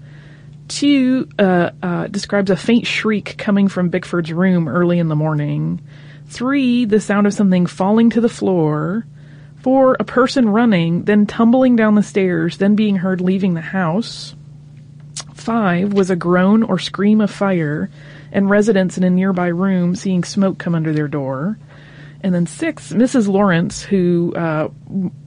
Two 0.67 1.29
uh, 1.39 1.71
uh, 1.83 2.07
describes 2.07 2.51
a 2.51 2.57
faint 2.57 2.87
shriek 2.87 3.37
coming 3.37 3.69
from 3.69 3.91
Bickford's 3.91 4.33
room 4.33 4.67
early 4.67 4.99
in 4.99 5.09
the 5.09 5.15
morning. 5.15 5.83
Three, 6.27 6.87
the 6.87 7.01
sound 7.01 7.27
of 7.27 7.35
something 7.35 7.67
falling 7.67 8.11
to 8.11 8.21
the 8.23 8.31
floor. 8.31 9.07
Four, 9.59 9.97
a 10.01 10.05
person 10.05 10.49
running, 10.49 11.05
then 11.05 11.27
tumbling 11.27 11.77
down 11.77 11.97
the 11.97 12.03
stairs, 12.03 12.57
then 12.57 12.75
being 12.75 12.97
heard 12.97 13.21
leaving 13.21 13.53
the 13.53 13.61
house. 13.61 14.35
Five 15.35 15.93
was 15.93 16.09
a 16.09 16.17
groan 16.17 16.63
or 16.63 16.79
scream 16.79 17.21
of 17.21 17.31
fire, 17.31 17.91
and 18.33 18.49
residents 18.49 18.97
in 18.97 19.05
a 19.05 19.11
nearby 19.11 19.49
room 19.49 19.95
seeing 19.95 20.25
smoke 20.25 20.57
come 20.59 20.75
under 20.75 20.95
their 20.95 21.09
door. 21.09 21.59
And 22.23 22.35
then 22.35 22.47
six, 22.47 22.93
Mrs. 22.93 23.29
Lawrence, 23.29 23.83
who 23.83 24.35
uh, 24.35 24.69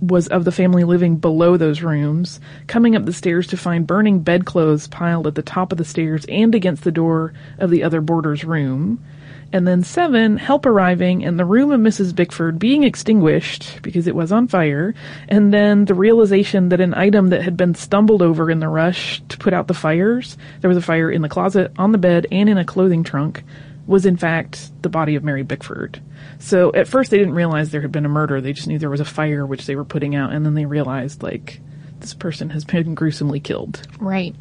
was 0.02 0.28
of 0.28 0.44
the 0.44 0.52
family 0.52 0.84
living 0.84 1.18
below 1.18 1.56
those 1.56 1.82
rooms, 1.82 2.40
coming 2.68 2.96
up 2.96 3.06
the 3.06 3.14
stairs 3.14 3.48
to 3.48 3.58
find 3.58 3.88
burning 3.88 4.20
bedclothes 4.20 4.88
piled 4.88 5.28
at 5.28 5.36
the 5.36 5.42
top 5.42 5.72
of 5.72 5.78
the 5.78 5.86
stairs 5.86 6.26
and 6.28 6.56
against 6.56 6.84
the 6.84 6.92
door 6.92 7.34
of 7.60 7.70
the 7.70 7.84
other 7.84 8.02
boarder's 8.02 8.44
room. 8.44 9.04
And 9.52 9.68
then 9.68 9.84
seven, 9.84 10.38
help 10.38 10.66
arriving 10.66 11.26
and 11.26 11.40
the 11.40 11.46
room 11.46 11.72
of 11.72 11.82
Mrs. 11.82 12.14
Bickford 12.14 12.60
being 12.60 12.84
extinguished 12.84 13.82
because 13.82 14.06
it 14.06 14.16
was 14.16 14.32
on 14.32 14.48
fire. 14.48 14.94
And 15.28 15.52
then 15.52 15.86
the 15.86 15.96
realization 15.96 16.70
that 16.70 16.82
an 16.82 16.94
item 16.94 17.30
that 17.30 17.42
had 17.42 17.58
been 17.58 17.74
stumbled 17.74 18.22
over 18.22 18.52
in 18.52 18.60
the 18.60 18.68
rush 18.68 19.24
to 19.30 19.38
put 19.38 19.54
out 19.54 19.68
the 19.68 19.74
fires, 19.74 20.38
there 20.62 20.68
was 20.68 20.78
a 20.78 20.84
fire 20.84 21.10
in 21.10 21.24
the 21.24 21.30
closet, 21.30 21.72
on 21.80 21.92
the 21.92 21.98
bed, 21.98 22.28
and 22.32 22.48
in 22.48 22.60
a 22.60 22.66
clothing 22.66 23.04
trunk, 23.04 23.44
was 23.90 24.06
in 24.06 24.16
fact 24.16 24.72
the 24.84 24.90
body 24.90 25.16
of 25.16 25.24
Mary 25.24 25.42
Bickford. 25.44 26.00
So 26.38 26.72
at 26.74 26.88
first 26.88 27.10
they 27.10 27.18
didn't 27.18 27.34
realize 27.34 27.72
there 27.72 27.82
had 27.82 27.92
been 27.92 28.06
a 28.06 28.10
murder. 28.10 28.40
They 28.40 28.54
just 28.54 28.68
knew 28.68 28.78
there 28.78 28.90
was 28.90 29.00
a 29.00 29.06
fire 29.06 29.46
which 29.46 29.66
they 29.66 29.76
were 29.76 29.84
putting 29.84 30.16
out. 30.16 30.32
And 30.32 30.46
then 30.46 30.54
they 30.54 30.66
realized 30.66 31.24
like, 31.24 31.60
this 32.00 32.14
person 32.14 32.52
has 32.52 32.64
been 32.64 32.94
gruesomely 32.94 33.40
killed. 33.40 33.82
Right. 34.00 34.36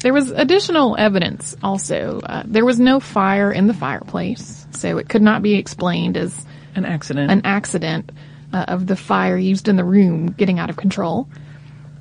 There 0.00 0.12
was 0.14 0.30
additional 0.30 0.94
evidence 0.96 1.56
also. 1.64 2.20
Uh, 2.20 2.44
there 2.46 2.64
was 2.64 2.78
no 2.78 3.00
fire 3.00 3.50
in 3.50 3.66
the 3.66 3.74
fireplace, 3.74 4.66
so 4.70 4.98
it 4.98 5.08
could 5.08 5.22
not 5.22 5.42
be 5.42 5.54
explained 5.54 6.16
as 6.16 6.46
An 6.76 6.84
accident. 6.84 7.32
an 7.32 7.40
accident 7.44 8.12
uh, 8.52 8.66
of 8.68 8.86
the 8.86 8.94
fire 8.94 9.36
used 9.36 9.68
in 9.68 9.74
the 9.76 9.84
room 9.84 10.28
getting 10.28 10.60
out 10.60 10.70
of 10.70 10.76
control. 10.76 11.28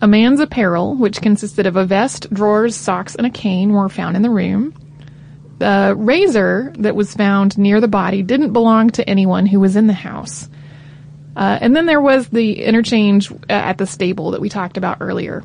A 0.01 0.07
man's 0.07 0.39
apparel, 0.39 0.93
which 0.95 1.19
consisted 1.21 1.65
of 1.65 1.77
a 1.77 1.85
vest, 1.85 2.31
drawers, 2.31 2.75
socks, 2.75 3.15
and 3.15 3.25
a 3.25 3.31
cane, 3.31 3.73
were 3.73 3.89
found 3.89 4.15
in 4.15 4.21
the 4.21 4.29
room. 4.29 4.73
The 5.57 5.93
razor 5.97 6.73
that 6.79 6.95
was 6.95 7.13
found 7.13 7.57
near 7.57 7.79
the 7.79 7.87
body 7.87 8.23
didn't 8.23 8.53
belong 8.53 8.89
to 8.91 9.09
anyone 9.09 9.45
who 9.45 9.59
was 9.59 9.75
in 9.75 9.87
the 9.87 9.93
house. 9.93 10.49
Uh, 11.35 11.57
and 11.61 11.75
then 11.75 11.85
there 11.85 12.01
was 12.01 12.27
the 12.29 12.63
interchange 12.63 13.31
uh, 13.31 13.35
at 13.49 13.77
the 13.77 13.87
stable 13.87 14.31
that 14.31 14.41
we 14.41 14.49
talked 14.49 14.77
about 14.77 14.97
earlier. 15.01 15.43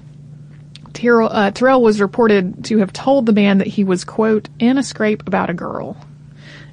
Tirrell, 0.93 1.29
uh, 1.31 1.51
Tirrell 1.53 1.81
was 1.81 2.01
reported 2.01 2.65
to 2.67 2.79
have 2.79 2.93
told 2.93 3.27
the 3.27 3.33
man 3.33 3.59
that 3.59 3.67
he 3.67 3.85
was, 3.85 4.05
quote, 4.05 4.49
in 4.59 4.79
a 4.79 4.83
scrape 4.83 5.27
about 5.27 5.51
a 5.51 5.55
girl. 5.55 5.97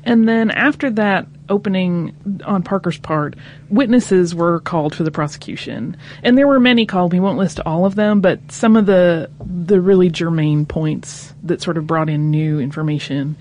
And 0.08 0.28
then 0.28 0.52
after 0.52 0.90
that 0.92 1.28
opening 1.50 2.42
on 2.46 2.64
Parker's 2.64 2.98
part, 2.98 3.36
witnesses 3.70 4.34
were 4.34 4.62
called 4.62 4.96
for 4.96 5.04
the 5.04 5.12
prosecution. 5.12 5.98
And 6.24 6.38
there 6.38 6.48
were 6.48 6.62
many 6.62 6.86
called. 6.86 7.12
We 7.12 7.20
won't 7.20 7.38
list 7.38 7.60
all 7.66 7.86
of 7.86 7.96
them, 7.96 8.22
but 8.22 8.52
some 8.52 8.78
of 8.78 8.86
the 8.86 9.30
the 9.40 9.82
really 9.82 10.10
germane 10.10 10.66
points 10.66 11.34
that 11.44 11.62
sort 11.62 11.78
of 11.78 11.86
brought 11.86 12.10
in 12.10 12.32
new 12.32 12.60
information 12.60 13.36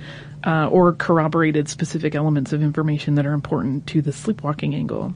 uh, 0.44 0.68
or 0.68 0.92
corroborated 0.92 1.68
specific 1.68 2.16
elements 2.16 2.52
of 2.52 2.62
information 2.62 3.14
that 3.14 3.26
are 3.26 3.32
important 3.32 3.86
to 3.88 4.02
the 4.02 4.12
sleepwalking 4.12 4.74
angle. 4.74 5.14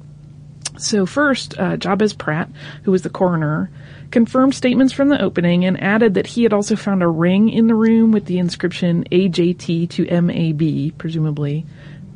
So 0.82 1.06
first, 1.06 1.58
uh, 1.58 1.76
Jabez 1.76 2.12
Pratt, 2.12 2.48
who 2.84 2.90
was 2.90 3.02
the 3.02 3.10
coroner, 3.10 3.70
confirmed 4.10 4.54
statements 4.54 4.92
from 4.92 5.08
the 5.08 5.20
opening 5.20 5.64
and 5.64 5.80
added 5.80 6.14
that 6.14 6.26
he 6.26 6.42
had 6.42 6.52
also 6.52 6.76
found 6.76 7.02
a 7.02 7.08
ring 7.08 7.48
in 7.48 7.66
the 7.66 7.74
room 7.74 8.12
with 8.12 8.24
the 8.26 8.38
inscription 8.38 9.04
AJT 9.12 9.90
to 9.90 10.20
MAB, 10.22 10.98
presumably 10.98 11.66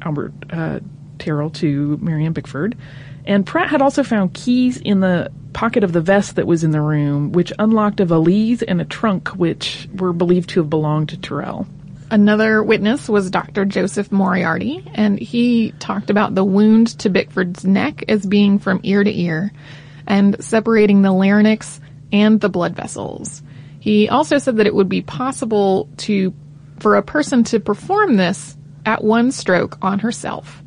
Albert 0.02 0.33
uh, 0.50 0.80
Tirrell 1.18 1.52
to 1.54 1.99
Mary 2.00 2.25
Ann 2.25 2.33
Bickford. 2.33 2.76
And 3.26 3.47
Pratt 3.47 3.71
had 3.71 3.80
also 3.80 4.02
found 4.02 4.35
keys 4.35 4.76
in 4.76 5.00
the 5.00 5.30
pocket 5.52 5.85
of 5.85 5.92
the 5.92 6.00
vest 6.00 6.37
that 6.37 6.47
was 6.47 6.64
in 6.64 6.73
the 6.73 6.80
room, 6.80 7.33
which 7.33 7.52
unlocked 7.59 8.00
a 8.00 8.04
valise 8.04 8.62
and 8.62 8.80
a 8.80 8.85
trunk, 8.85 9.28
which 9.28 9.88
were 9.94 10.12
believed 10.12 10.50
to 10.50 10.61
have 10.61 10.68
belonged 10.68 11.11
to 11.11 11.16
Tirrell. 11.16 11.66
Another 12.11 12.62
witness 12.62 13.08
was 13.08 13.30
Dr. 13.30 13.64
Joseph 13.64 14.12
Moriarty, 14.12 14.84
and 14.94 15.18
he 15.18 15.73
talked 15.78 16.11
about 16.11 16.34
the 16.34 16.44
wound 16.44 16.99
to 17.00 17.11
Bickford's 17.11 17.64
neck 17.64 18.04
as 18.08 18.26
being 18.26 18.58
from 18.58 18.80
ear 18.82 19.02
to 19.02 19.20
ear 19.20 19.52
and 20.06 20.42
separating 20.44 21.02
the 21.02 21.12
larynx 21.12 21.80
and 22.12 22.40
the 22.40 22.49
blood 22.49 22.76
vessels. 22.76 23.42
He 23.80 24.08
also 24.08 24.38
said 24.38 24.58
that 24.58 24.66
it 24.66 24.75
would 24.75 24.88
be 24.88 25.02
possible 25.02 25.88
to, 25.99 26.34
for 26.78 26.96
a 26.96 27.02
person 27.02 27.42
to 27.44 27.61
perform 27.61 28.16
this 28.16 28.56
at 28.87 29.02
one 29.02 29.32
stroke 29.32 29.78
on 29.82 29.99
herself. 29.99 30.62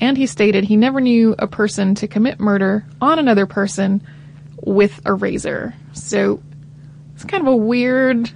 And 0.00 0.16
he 0.16 0.26
stated 0.26 0.64
he 0.64 0.76
never 0.76 1.00
knew 1.00 1.34
a 1.38 1.46
person 1.46 1.94
to 1.96 2.08
commit 2.08 2.40
murder 2.40 2.86
on 3.00 3.18
another 3.18 3.46
person 3.46 4.02
with 4.62 5.00
a 5.04 5.14
razor. 5.14 5.74
So 5.92 6.42
it's 7.14 7.24
kind 7.24 7.46
of 7.46 7.52
a 7.52 7.56
weird 7.56 8.30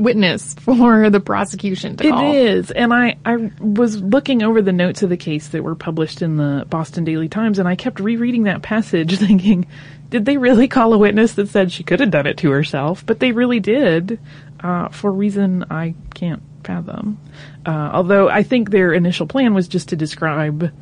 witness 0.00 0.54
for 0.54 1.10
the 1.10 1.20
prosecution 1.20 1.96
to 1.96 2.06
It 2.06 2.10
call. 2.10 2.34
is, 2.34 2.70
and 2.70 2.92
I 2.92 3.16
I 3.24 3.50
was 3.60 4.00
looking 4.02 4.42
over 4.42 4.62
the 4.62 4.72
notes 4.72 5.02
of 5.02 5.10
the 5.10 5.16
case 5.16 5.48
that 5.48 5.62
were 5.62 5.74
published 5.74 6.22
in 6.22 6.36
the 6.36 6.66
Boston 6.68 7.04
Daily 7.04 7.28
Times, 7.28 7.58
and 7.58 7.68
I 7.68 7.76
kept 7.76 8.00
rereading 8.00 8.44
that 8.44 8.62
passage, 8.62 9.16
thinking, 9.18 9.66
did 10.08 10.24
they 10.24 10.36
really 10.36 10.66
call 10.68 10.92
a 10.92 10.98
witness 10.98 11.34
that 11.34 11.48
said 11.48 11.70
she 11.70 11.84
could 11.84 12.00
have 12.00 12.10
done 12.10 12.26
it 12.26 12.38
to 12.38 12.50
herself? 12.50 13.04
But 13.06 13.20
they 13.20 13.32
really 13.32 13.60
did, 13.60 14.18
uh, 14.60 14.88
for 14.88 15.08
a 15.08 15.12
reason 15.12 15.64
I 15.70 15.94
can't 16.14 16.42
fathom. 16.64 17.18
Uh, 17.64 17.90
although 17.92 18.28
I 18.28 18.42
think 18.42 18.70
their 18.70 18.92
initial 18.92 19.26
plan 19.26 19.54
was 19.54 19.68
just 19.68 19.90
to 19.90 19.96
describe 19.96 20.72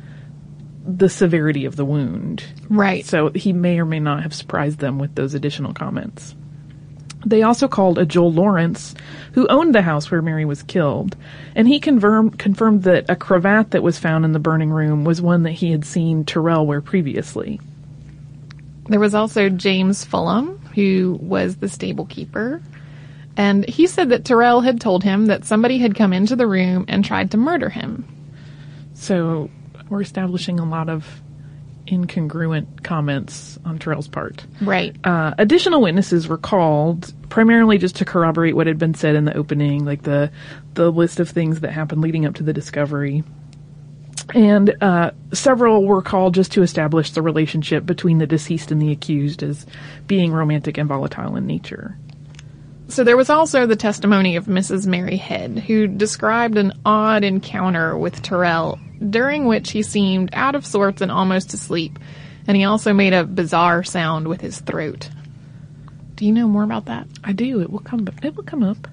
the 0.85 1.09
severity 1.09 1.65
of 1.65 1.75
the 1.75 1.85
wound. 1.85 2.43
Right. 2.69 3.05
So 3.05 3.29
he 3.29 3.53
may 3.53 3.79
or 3.79 3.85
may 3.85 3.99
not 3.99 4.23
have 4.23 4.33
surprised 4.33 4.79
them 4.79 4.97
with 4.97 5.13
those 5.13 5.35
additional 5.35 5.73
comments. 5.73 6.35
They 7.25 7.43
also 7.43 7.67
called 7.67 7.97
a 7.97 8.05
Joel 8.05 8.31
Lawrence, 8.31 8.95
who 9.33 9.47
owned 9.47 9.75
the 9.75 9.81
house 9.81 10.09
where 10.09 10.21
Mary 10.21 10.45
was 10.45 10.63
killed, 10.63 11.17
and 11.53 11.67
he 11.67 11.79
confirmed 11.79 12.39
confirmed 12.39 12.83
that 12.83 13.09
a 13.09 13.15
cravat 13.15 13.71
that 13.71 13.83
was 13.83 13.99
found 13.99 14.23
in 14.23 14.31
the 14.31 14.39
burning 14.39 14.69
room 14.69 15.03
was 15.03 15.21
one 15.21 15.43
that 15.43 15.51
he 15.51 15.71
had 15.71 15.83
seen 15.83 16.23
Tirrell 16.23 16.65
wear 16.65 16.81
previously. 16.81 17.59
There 18.87 18.99
was 18.99 19.13
also 19.13 19.49
James 19.49 20.03
Fulham, 20.03 20.59
who 20.73 21.19
was 21.21 21.57
the 21.57 21.69
stable 21.69 22.05
keeper. 22.05 22.61
And 23.37 23.67
he 23.69 23.87
said 23.87 24.09
that 24.09 24.23
Tirrell 24.23 24.63
had 24.63 24.81
told 24.81 25.03
him 25.03 25.27
that 25.27 25.45
somebody 25.45 25.77
had 25.77 25.95
come 25.95 26.11
into 26.11 26.35
the 26.35 26.47
room 26.47 26.85
and 26.87 27.05
tried 27.05 27.31
to 27.31 27.37
murder 27.37 27.69
him. 27.69 28.05
So 28.95 29.49
we're 29.89 30.01
establishing 30.01 30.59
a 30.59 30.65
lot 30.67 30.89
of 30.89 31.21
incongruent 31.89 32.83
comments 32.83 33.57
on 33.65 33.79
Tirrell's 33.79 34.07
part. 34.07 34.45
Right. 34.61 34.95
Uh, 35.03 35.33
additional 35.37 35.81
witnesses 35.81 36.27
were 36.27 36.37
called 36.37 37.13
primarily 37.29 37.77
just 37.77 37.97
to 37.97 38.05
corroborate 38.05 38.55
what 38.55 38.67
had 38.67 38.77
been 38.77 38.93
said 38.93 39.15
in 39.15 39.25
the 39.25 39.35
opening, 39.35 39.85
like 39.85 40.03
the 40.03 40.31
the 40.73 40.91
list 40.91 41.19
of 41.19 41.29
things 41.29 41.61
that 41.61 41.71
happened 41.71 42.01
leading 42.01 42.25
up 42.25 42.35
to 42.35 42.43
the 42.43 42.53
discovery. 42.53 43.23
And 44.33 44.75
uh, 44.81 45.11
several 45.33 45.85
were 45.85 46.03
called 46.03 46.35
just 46.35 46.51
to 46.53 46.61
establish 46.61 47.11
the 47.11 47.21
relationship 47.21 47.85
between 47.85 48.19
the 48.19 48.27
deceased 48.27 48.71
and 48.71 48.81
the 48.81 48.91
accused 48.91 49.41
as 49.41 49.65
being 50.05 50.31
romantic 50.31 50.77
and 50.77 50.87
volatile 50.87 51.35
in 51.35 51.47
nature. 51.47 51.97
So 52.89 53.03
there 53.03 53.17
was 53.17 53.29
also 53.29 53.65
the 53.65 53.75
testimony 53.75 54.35
of 54.35 54.45
Mrs. 54.45 54.87
Mary 54.87 55.17
Head, 55.17 55.59
who 55.59 55.87
described 55.87 56.57
an 56.57 56.73
odd 56.85 57.23
encounter 57.23 57.95
with 57.95 58.21
Tirrell, 58.21 58.79
during 58.99 59.45
which 59.45 59.71
he 59.71 59.83
seemed 59.83 60.29
out 60.33 60.55
of 60.55 60.65
sorts 60.65 61.01
and 61.01 61.11
almost 61.11 61.53
asleep, 61.53 61.99
and 62.47 62.57
he 62.57 62.63
also 62.63 62.93
made 62.93 63.13
a 63.13 63.23
bizarre 63.23 63.83
sound 63.83 64.27
with 64.27 64.41
his 64.41 64.59
throat. 64.59 65.09
Do 66.15 66.25
you 66.25 66.33
know 66.33 66.47
more 66.47 66.63
about 66.63 66.85
that? 66.85 67.07
I 67.23 67.31
do. 67.31 67.61
It 67.61 67.69
will 67.69 67.79
come. 67.79 68.07
It 68.21 68.35
will 68.35 68.43
come 68.43 68.63
up. 68.63 68.87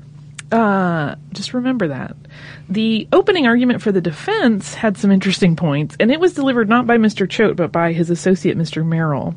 Uh, 0.53 1.17
just 1.33 1.55
remember 1.55 1.89
that. 1.89 2.17
The 2.69 3.09
opening 3.13 3.47
argument 3.47 3.83
for 3.83 3.91
the 3.91 4.01
defense 4.01 4.75
had 4.75 4.97
some 4.97 5.11
interesting 5.11 5.57
points, 5.57 5.97
and 5.99 6.13
it 6.13 6.21
was 6.21 6.35
delivered 6.35 6.69
not 6.69 6.87
by 6.87 6.99
Mr. 6.99 7.29
Choate, 7.29 7.57
but 7.57 7.73
by 7.73 7.93
his 7.93 8.11
associate, 8.11 8.57
Mr. 8.57 8.87
Merrill. 8.87 9.35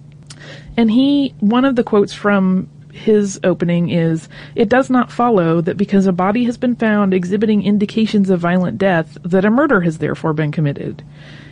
And 0.78 0.92
he, 0.92 1.34
one 1.40 1.66
of 1.66 1.76
the 1.76 1.84
quotes 1.84 2.14
from 2.14 2.70
his 2.92 3.40
opening 3.44 3.90
is, 3.90 4.28
It 4.56 4.70
does 4.70 4.90
not 4.90 5.12
follow 5.12 5.62
that 5.62 5.78
because 5.78 6.08
a 6.08 6.12
body 6.12 6.46
has 6.46 6.58
been 6.58 6.76
found 6.76 7.14
exhibiting 7.14 7.64
indications 7.64 8.30
of 8.30 8.40
violent 8.40 8.78
death, 8.78 9.18
that 9.24 9.46
a 9.46 9.50
murder 9.50 9.82
has 9.82 10.00
therefore 10.00 10.34
been 10.34 10.52
committed. 10.52 11.04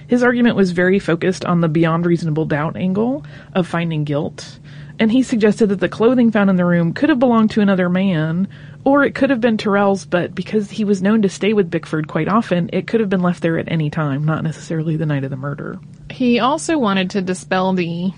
His 0.08 0.24
argument 0.24 0.56
was 0.56 0.72
very 0.72 1.00
focused 1.00 1.46
on 1.46 1.62
the 1.62 1.68
beyond 1.68 2.06
reasonable 2.06 2.46
doubt 2.46 2.78
angle 2.78 3.26
of 3.54 3.68
finding 3.68 4.04
guilt, 4.04 4.60
and 5.00 5.12
he 5.12 5.22
suggested 5.22 5.68
that 5.68 5.80
the 5.80 5.90
clothing 5.90 6.32
found 6.32 6.50
in 6.50 6.56
the 6.56 6.66
room 6.66 6.94
could 6.94 7.10
have 7.10 7.20
belonged 7.20 7.52
to 7.52 7.62
another 7.62 7.90
man, 7.90 8.48
or 8.84 9.04
it 9.04 9.14
could 9.14 9.30
have 9.30 9.42
been 9.42 9.58
Tirrell's, 9.58 10.06
but 10.06 10.34
because 10.34 10.72
he 10.72 10.86
was 10.86 11.02
known 11.02 11.22
to 11.22 11.30
stay 11.30 11.52
with 11.54 11.70
Bickford 11.70 12.08
quite 12.08 12.30
often, 12.30 12.70
it 12.72 12.88
could 12.88 13.02
have 13.02 13.10
been 13.10 13.22
left 13.22 13.42
there 13.42 13.60
at 13.60 13.70
any 13.70 13.90
time, 13.90 14.24
not 14.24 14.44
necessarily 14.44 14.96
the 14.96 15.06
night 15.06 15.26
of 15.26 15.30
the 15.30 15.36
murder. 15.36 15.78
He 16.10 16.40
also 16.40 16.78
wanted 16.78 17.10
to 17.12 17.22
dispel 17.22 17.74
the 17.74 18.12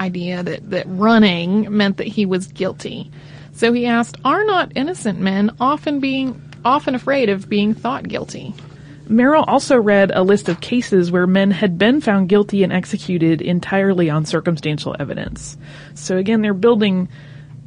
idea 0.00 0.42
that, 0.42 0.70
that 0.70 0.86
running 0.88 1.74
meant 1.76 1.96
that 1.98 2.06
he 2.06 2.26
was 2.26 2.46
guilty. 2.46 3.10
So 3.52 3.72
he 3.72 3.86
asked, 3.86 4.16
are 4.24 4.44
not 4.44 4.72
innocent 4.76 5.18
men 5.18 5.50
often 5.60 6.00
being, 6.00 6.40
often 6.64 6.94
afraid 6.94 7.28
of 7.28 7.48
being 7.48 7.74
thought 7.74 8.06
guilty? 8.06 8.54
Merrill 9.08 9.44
also 9.44 9.76
read 9.76 10.10
a 10.14 10.22
list 10.22 10.48
of 10.48 10.60
cases 10.60 11.10
where 11.10 11.26
men 11.26 11.50
had 11.50 11.78
been 11.78 12.00
found 12.00 12.28
guilty 12.28 12.62
and 12.62 12.72
executed 12.72 13.40
entirely 13.40 14.10
on 14.10 14.26
circumstantial 14.26 14.94
evidence. 15.00 15.56
So 15.94 16.18
again, 16.18 16.42
they're 16.42 16.52
building 16.54 17.08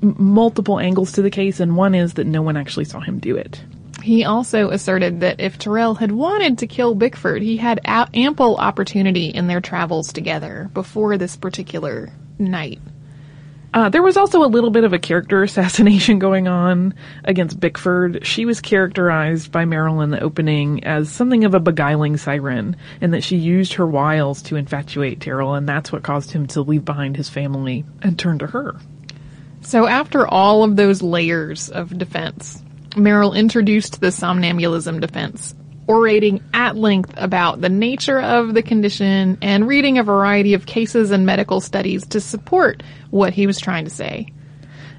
m- 0.04 0.16
multiple 0.18 0.80
angles 0.80 1.14
to 1.14 1.24
the 1.24 1.32
case, 1.32 1.60
and 1.60 1.76
one 1.76 1.96
is 1.96 2.14
that 2.14 2.28
no 2.28 2.44
one 2.44 2.58
actually 2.58 2.86
saw 2.86 3.00
him 3.00 3.18
do 3.18 3.36
it. 3.36 3.64
He 4.02 4.26
also 4.26 4.70
asserted 4.70 5.20
that 5.22 5.40
if 5.40 5.58
Tirrell 5.58 5.98
had 5.98 6.12
wanted 6.12 6.58
to 6.60 6.68
kill 6.68 6.96
Bickford, 6.96 7.42
he 7.42 7.58
had 7.58 7.80
a- 7.86 8.10
ample 8.14 8.58
opportunity 8.58 9.28
in 9.28 9.48
their 9.48 9.62
travels 9.62 10.12
together 10.12 10.70
before 10.74 11.18
this 11.18 11.36
particular 11.36 12.10
night. 12.40 12.80
Uh, 13.74 13.88
there 13.88 14.04
was 14.04 14.18
also 14.18 14.44
a 14.44 14.48
little 14.48 14.70
bit 14.70 14.84
of 14.84 14.92
a 14.92 15.00
character 15.00 15.44
assassination 15.44 16.20
going 16.20 16.48
on 16.48 16.94
against 17.24 17.60
Bickford. 17.60 18.26
She 18.26 18.44
was 18.44 18.60
characterized 18.60 19.52
by 19.52 19.64
Merrill 19.64 20.02
in 20.02 20.10
the 20.10 20.20
opening 20.20 20.84
as 20.84 21.10
something 21.10 21.46
of 21.46 21.54
a 21.54 21.60
beguiling 21.60 22.18
siren, 22.18 22.76
and 23.00 23.14
that 23.14 23.24
she 23.24 23.38
used 23.38 23.74
her 23.74 23.88
wiles 23.88 24.42
to 24.44 24.58
infatuate 24.58 25.20
Tirrell, 25.20 25.58
and 25.58 25.70
that's 25.70 25.92
what 25.92 26.04
caused 26.04 26.32
him 26.32 26.48
to 26.48 26.62
leave 26.62 26.84
behind 26.84 27.16
his 27.16 27.30
family 27.30 27.86
and 28.02 28.20
turn 28.20 28.40
to 28.40 28.48
her. 28.48 28.76
So 29.62 29.88
after 29.88 30.28
all 30.28 30.64
of 30.64 30.76
those 30.76 31.02
layers 31.02 31.70
of 31.70 31.98
defense, 31.98 32.62
Merrill 32.96 33.34
introduced 33.34 34.02
the 34.02 34.12
somnambulism 34.12 35.00
defense, 35.00 35.56
orating 35.88 36.44
at 36.54 36.76
length 36.76 37.14
about 37.18 37.62
the 37.62 37.70
nature 37.70 38.20
of 38.20 38.54
the 38.54 38.64
condition 38.64 39.38
and 39.42 39.68
reading 39.68 39.98
a 39.98 40.04
variety 40.04 40.54
of 40.54 40.66
cases 40.66 41.12
and 41.12 41.26
medical 41.26 41.62
studies 41.62 42.06
to 42.08 42.20
support 42.20 42.84
what 43.10 43.34
he 43.34 43.48
was 43.48 43.60
trying 43.60 43.86
to 43.86 43.92
say. 43.92 44.28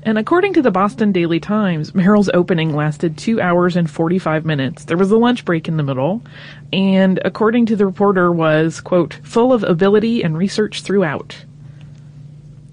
And 0.04 0.18
according 0.18 0.54
to 0.54 0.62
the 0.62 0.72
Boston 0.72 1.12
Daily 1.12 1.38
Times, 1.38 1.94
Merrill's 1.94 2.30
opening 2.34 2.74
lasted 2.74 3.16
two 3.16 3.40
hours 3.40 3.76
and 3.76 3.88
45 3.88 4.44
minutes. 4.44 4.84
There 4.84 4.96
was 4.96 5.12
a 5.12 5.16
lunch 5.16 5.44
break 5.44 5.68
in 5.68 5.76
the 5.76 5.84
middle. 5.84 6.22
And 6.72 7.20
according 7.24 7.66
to 7.66 7.76
the 7.76 7.86
reporter 7.86 8.32
was, 8.32 8.80
quote, 8.80 9.20
full 9.22 9.52
of 9.52 9.62
ability 9.62 10.24
and 10.24 10.36
research 10.36 10.82
throughout. 10.82 11.44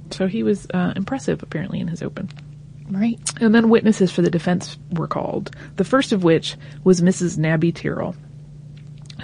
So 0.09 0.25
he 0.25 0.41
was 0.41 0.65
uh, 0.73 0.93
impressive, 0.95 1.43
apparently, 1.43 1.79
in 1.79 1.87
his 1.87 2.01
open. 2.01 2.29
Right. 2.89 3.19
And 3.39 3.53
then 3.53 3.69
witnesses 3.69 4.11
for 4.11 4.21
the 4.21 4.31
defense 4.31 4.77
were 4.91 5.07
called, 5.07 5.55
the 5.75 5.83
first 5.83 6.11
of 6.11 6.23
which 6.23 6.55
was 6.83 7.01
Mrs. 7.01 7.37
Nabby 7.37 7.71
Tirrell, 7.71 8.15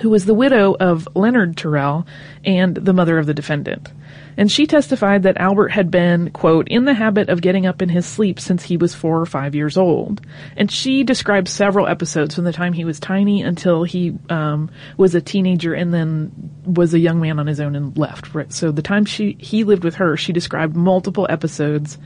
who 0.01 0.09
was 0.09 0.25
the 0.25 0.33
widow 0.33 0.75
of 0.79 1.07
Leonard 1.15 1.57
Tirrell 1.57 2.05
and 2.43 2.75
the 2.75 2.93
mother 2.93 3.17
of 3.17 3.25
the 3.25 3.33
defendant. 3.33 3.91
And 4.37 4.51
she 4.51 4.67
testified 4.67 5.23
that 5.23 5.37
Albert 5.37 5.69
had 5.69 5.89
been, 5.89 6.29
quote, 6.31 6.67
in 6.67 6.85
the 6.85 6.93
habit 6.93 7.29
of 7.29 7.41
getting 7.41 7.65
up 7.65 7.81
in 7.81 7.89
his 7.89 8.05
sleep 8.05 8.39
since 8.39 8.63
he 8.63 8.75
was 8.75 8.93
four 8.93 9.19
or 9.19 9.25
five 9.25 9.55
years 9.55 9.77
old. 9.77 10.21
And 10.57 10.69
she 10.69 11.03
described 11.03 11.47
several 11.47 11.87
episodes 11.87 12.35
from 12.35 12.43
the 12.43 12.51
time 12.51 12.73
he 12.73 12.85
was 12.85 12.99
tiny 12.99 13.41
until 13.41 13.83
he 13.83 14.17
um, 14.29 14.69
was 14.97 15.15
a 15.15 15.21
teenager 15.21 15.73
and 15.73 15.93
then 15.93 16.51
was 16.65 16.93
a 16.93 16.99
young 16.99 17.21
man 17.21 17.39
on 17.39 17.47
his 17.47 17.61
own 17.61 17.75
and 17.75 17.97
left. 17.97 18.33
Right? 18.35 18.51
So 18.51 18.71
the 18.71 18.81
time 18.81 19.05
she 19.05 19.37
he 19.39 19.63
lived 19.63 19.85
with 19.85 19.95
her, 19.95 20.17
she 20.17 20.33
described 20.33 20.75
multiple 20.75 21.25
episodes 21.29 21.97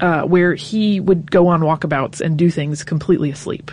uh, 0.00 0.22
where 0.22 0.54
he 0.54 1.00
would 1.00 1.30
go 1.30 1.48
on 1.48 1.60
walkabouts 1.60 2.20
and 2.20 2.36
do 2.36 2.50
things 2.50 2.84
completely 2.84 3.30
asleep. 3.30 3.70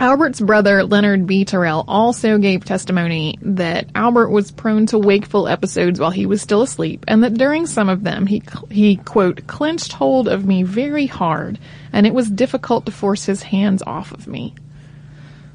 Albert's 0.00 0.40
brother, 0.40 0.82
Leonard 0.82 1.26
B. 1.26 1.44
Tirrell, 1.44 1.84
also 1.86 2.38
gave 2.38 2.64
testimony 2.64 3.38
that 3.42 3.88
Albert 3.94 4.30
was 4.30 4.50
prone 4.50 4.86
to 4.86 4.98
wakeful 4.98 5.46
episodes 5.46 6.00
while 6.00 6.10
he 6.10 6.26
was 6.26 6.42
still 6.42 6.62
asleep, 6.62 7.04
and 7.06 7.22
that 7.22 7.34
during 7.34 7.66
some 7.66 7.88
of 7.88 8.02
them 8.02 8.26
he, 8.26 8.42
he, 8.70 8.96
quote, 8.96 9.46
clenched 9.46 9.92
hold 9.92 10.26
of 10.26 10.44
me 10.44 10.64
very 10.64 11.06
hard, 11.06 11.60
and 11.92 12.06
it 12.06 12.14
was 12.14 12.28
difficult 12.28 12.86
to 12.86 12.92
force 12.92 13.24
his 13.24 13.44
hands 13.44 13.82
off 13.86 14.10
of 14.10 14.26
me. 14.26 14.54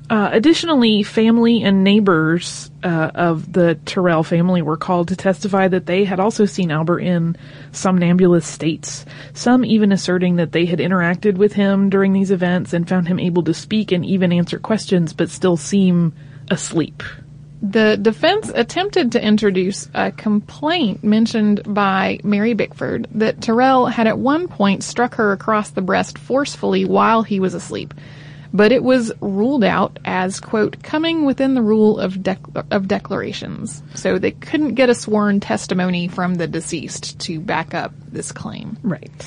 Uh, 0.09 0.29
additionally, 0.33 1.03
family 1.03 1.61
and 1.61 1.83
neighbors 1.83 2.71
uh, 2.83 3.11
of 3.13 3.53
the 3.53 3.77
Tirrell 3.85 4.25
family 4.25 4.63
were 4.63 4.77
called 4.77 5.09
to 5.09 5.15
testify 5.15 5.67
that 5.67 5.85
they 5.85 6.03
had 6.03 6.19
also 6.19 6.45
seen 6.45 6.71
Albert 6.71 7.01
in 7.01 7.37
somnambulous 7.71 8.45
states. 8.45 9.05
Some 9.33 9.63
even 9.63 9.91
asserting 9.91 10.37
that 10.37 10.51
they 10.51 10.65
had 10.65 10.79
interacted 10.79 11.35
with 11.35 11.53
him 11.53 11.91
during 11.91 12.13
these 12.13 12.31
events 12.31 12.73
and 12.73 12.89
found 12.89 13.07
him 13.07 13.19
able 13.19 13.43
to 13.43 13.53
speak 13.53 13.91
and 13.91 14.03
even 14.03 14.33
answer 14.33 14.57
questions, 14.57 15.13
but 15.13 15.29
still 15.29 15.57
seem 15.57 16.13
asleep. 16.49 17.03
The 17.61 17.97
defense 18.01 18.49
attempted 18.55 19.11
to 19.11 19.23
introduce 19.23 19.89
a 19.93 20.11
complaint 20.11 21.03
mentioned 21.03 21.61
by 21.71 22.19
Mary 22.23 22.53
Bickford 22.53 23.07
that 23.11 23.41
Tirrell 23.41 23.91
had 23.91 24.07
at 24.07 24.17
one 24.17 24.47
point 24.47 24.83
struck 24.83 25.15
her 25.15 25.33
across 25.33 25.69
the 25.69 25.81
breast 25.81 26.17
forcefully 26.17 26.85
while 26.85 27.21
he 27.21 27.39
was 27.39 27.53
asleep 27.53 27.93
but 28.53 28.71
it 28.71 28.83
was 28.83 29.11
ruled 29.21 29.63
out 29.63 29.99
as 30.05 30.39
quote 30.39 30.81
coming 30.83 31.25
within 31.25 31.53
the 31.53 31.61
rule 31.61 31.99
of 31.99 32.13
dec- 32.15 32.65
of 32.71 32.87
declarations. 32.87 33.83
So 33.95 34.17
they 34.17 34.31
couldn't 34.31 34.75
get 34.75 34.89
a 34.89 34.95
sworn 34.95 35.39
testimony 35.39 36.07
from 36.07 36.35
the 36.35 36.47
deceased 36.47 37.19
to 37.21 37.39
back 37.39 37.73
up 37.73 37.93
this 38.11 38.31
claim. 38.31 38.77
Right. 38.83 39.25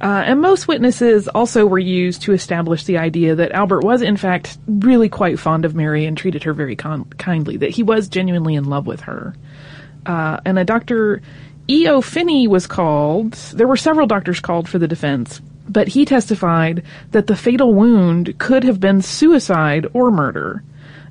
Uh, 0.00 0.24
and 0.26 0.40
most 0.40 0.66
witnesses 0.66 1.28
also 1.28 1.64
were 1.64 1.78
used 1.78 2.22
to 2.22 2.32
establish 2.32 2.84
the 2.84 2.98
idea 2.98 3.36
that 3.36 3.52
Albert 3.52 3.84
was, 3.84 4.02
in 4.02 4.16
fact, 4.16 4.58
really 4.66 5.08
quite 5.08 5.38
fond 5.38 5.64
of 5.64 5.76
Mary 5.76 6.06
and 6.06 6.18
treated 6.18 6.42
her 6.42 6.52
very 6.52 6.74
con- 6.74 7.04
kindly, 7.18 7.56
that 7.58 7.70
he 7.70 7.84
was 7.84 8.08
genuinely 8.08 8.56
in 8.56 8.64
love 8.64 8.84
with 8.84 9.02
her. 9.02 9.32
Uh, 10.04 10.40
and 10.44 10.58
a 10.58 10.64
Dr. 10.64 11.22
E.O. 11.70 12.00
Finney 12.00 12.48
was 12.48 12.66
called. 12.66 13.34
There 13.34 13.68
were 13.68 13.76
several 13.76 14.08
doctors 14.08 14.40
called 14.40 14.68
for 14.68 14.80
the 14.80 14.88
defense, 14.88 15.40
but 15.68 15.88
he 15.88 16.04
testified 16.04 16.82
that 17.10 17.26
the 17.26 17.36
fatal 17.36 17.74
wound 17.74 18.38
could 18.38 18.64
have 18.64 18.80
been 18.80 19.02
suicide 19.02 19.86
or 19.92 20.10
murder. 20.10 20.62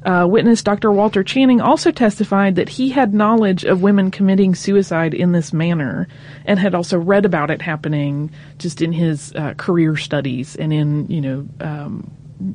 Uh, 0.03 0.25
witness 0.27 0.63
Dr. 0.63 0.91
Walter 0.91 1.23
Channing 1.23 1.61
also 1.61 1.91
testified 1.91 2.55
that 2.55 2.69
he 2.69 2.89
had 2.89 3.13
knowledge 3.13 3.63
of 3.65 3.83
women 3.83 4.09
committing 4.09 4.55
suicide 4.55 5.13
in 5.13 5.31
this 5.31 5.53
manner 5.53 6.07
and 6.45 6.57
had 6.57 6.73
also 6.73 6.97
read 6.97 7.23
about 7.23 7.51
it 7.51 7.61
happening 7.61 8.31
just 8.57 8.81
in 8.81 8.91
his 8.91 9.31
uh, 9.35 9.53
career 9.57 9.95
studies 9.95 10.55
and 10.55 10.73
in, 10.73 11.07
you 11.07 11.21
know, 11.21 11.47
um, 11.59 12.09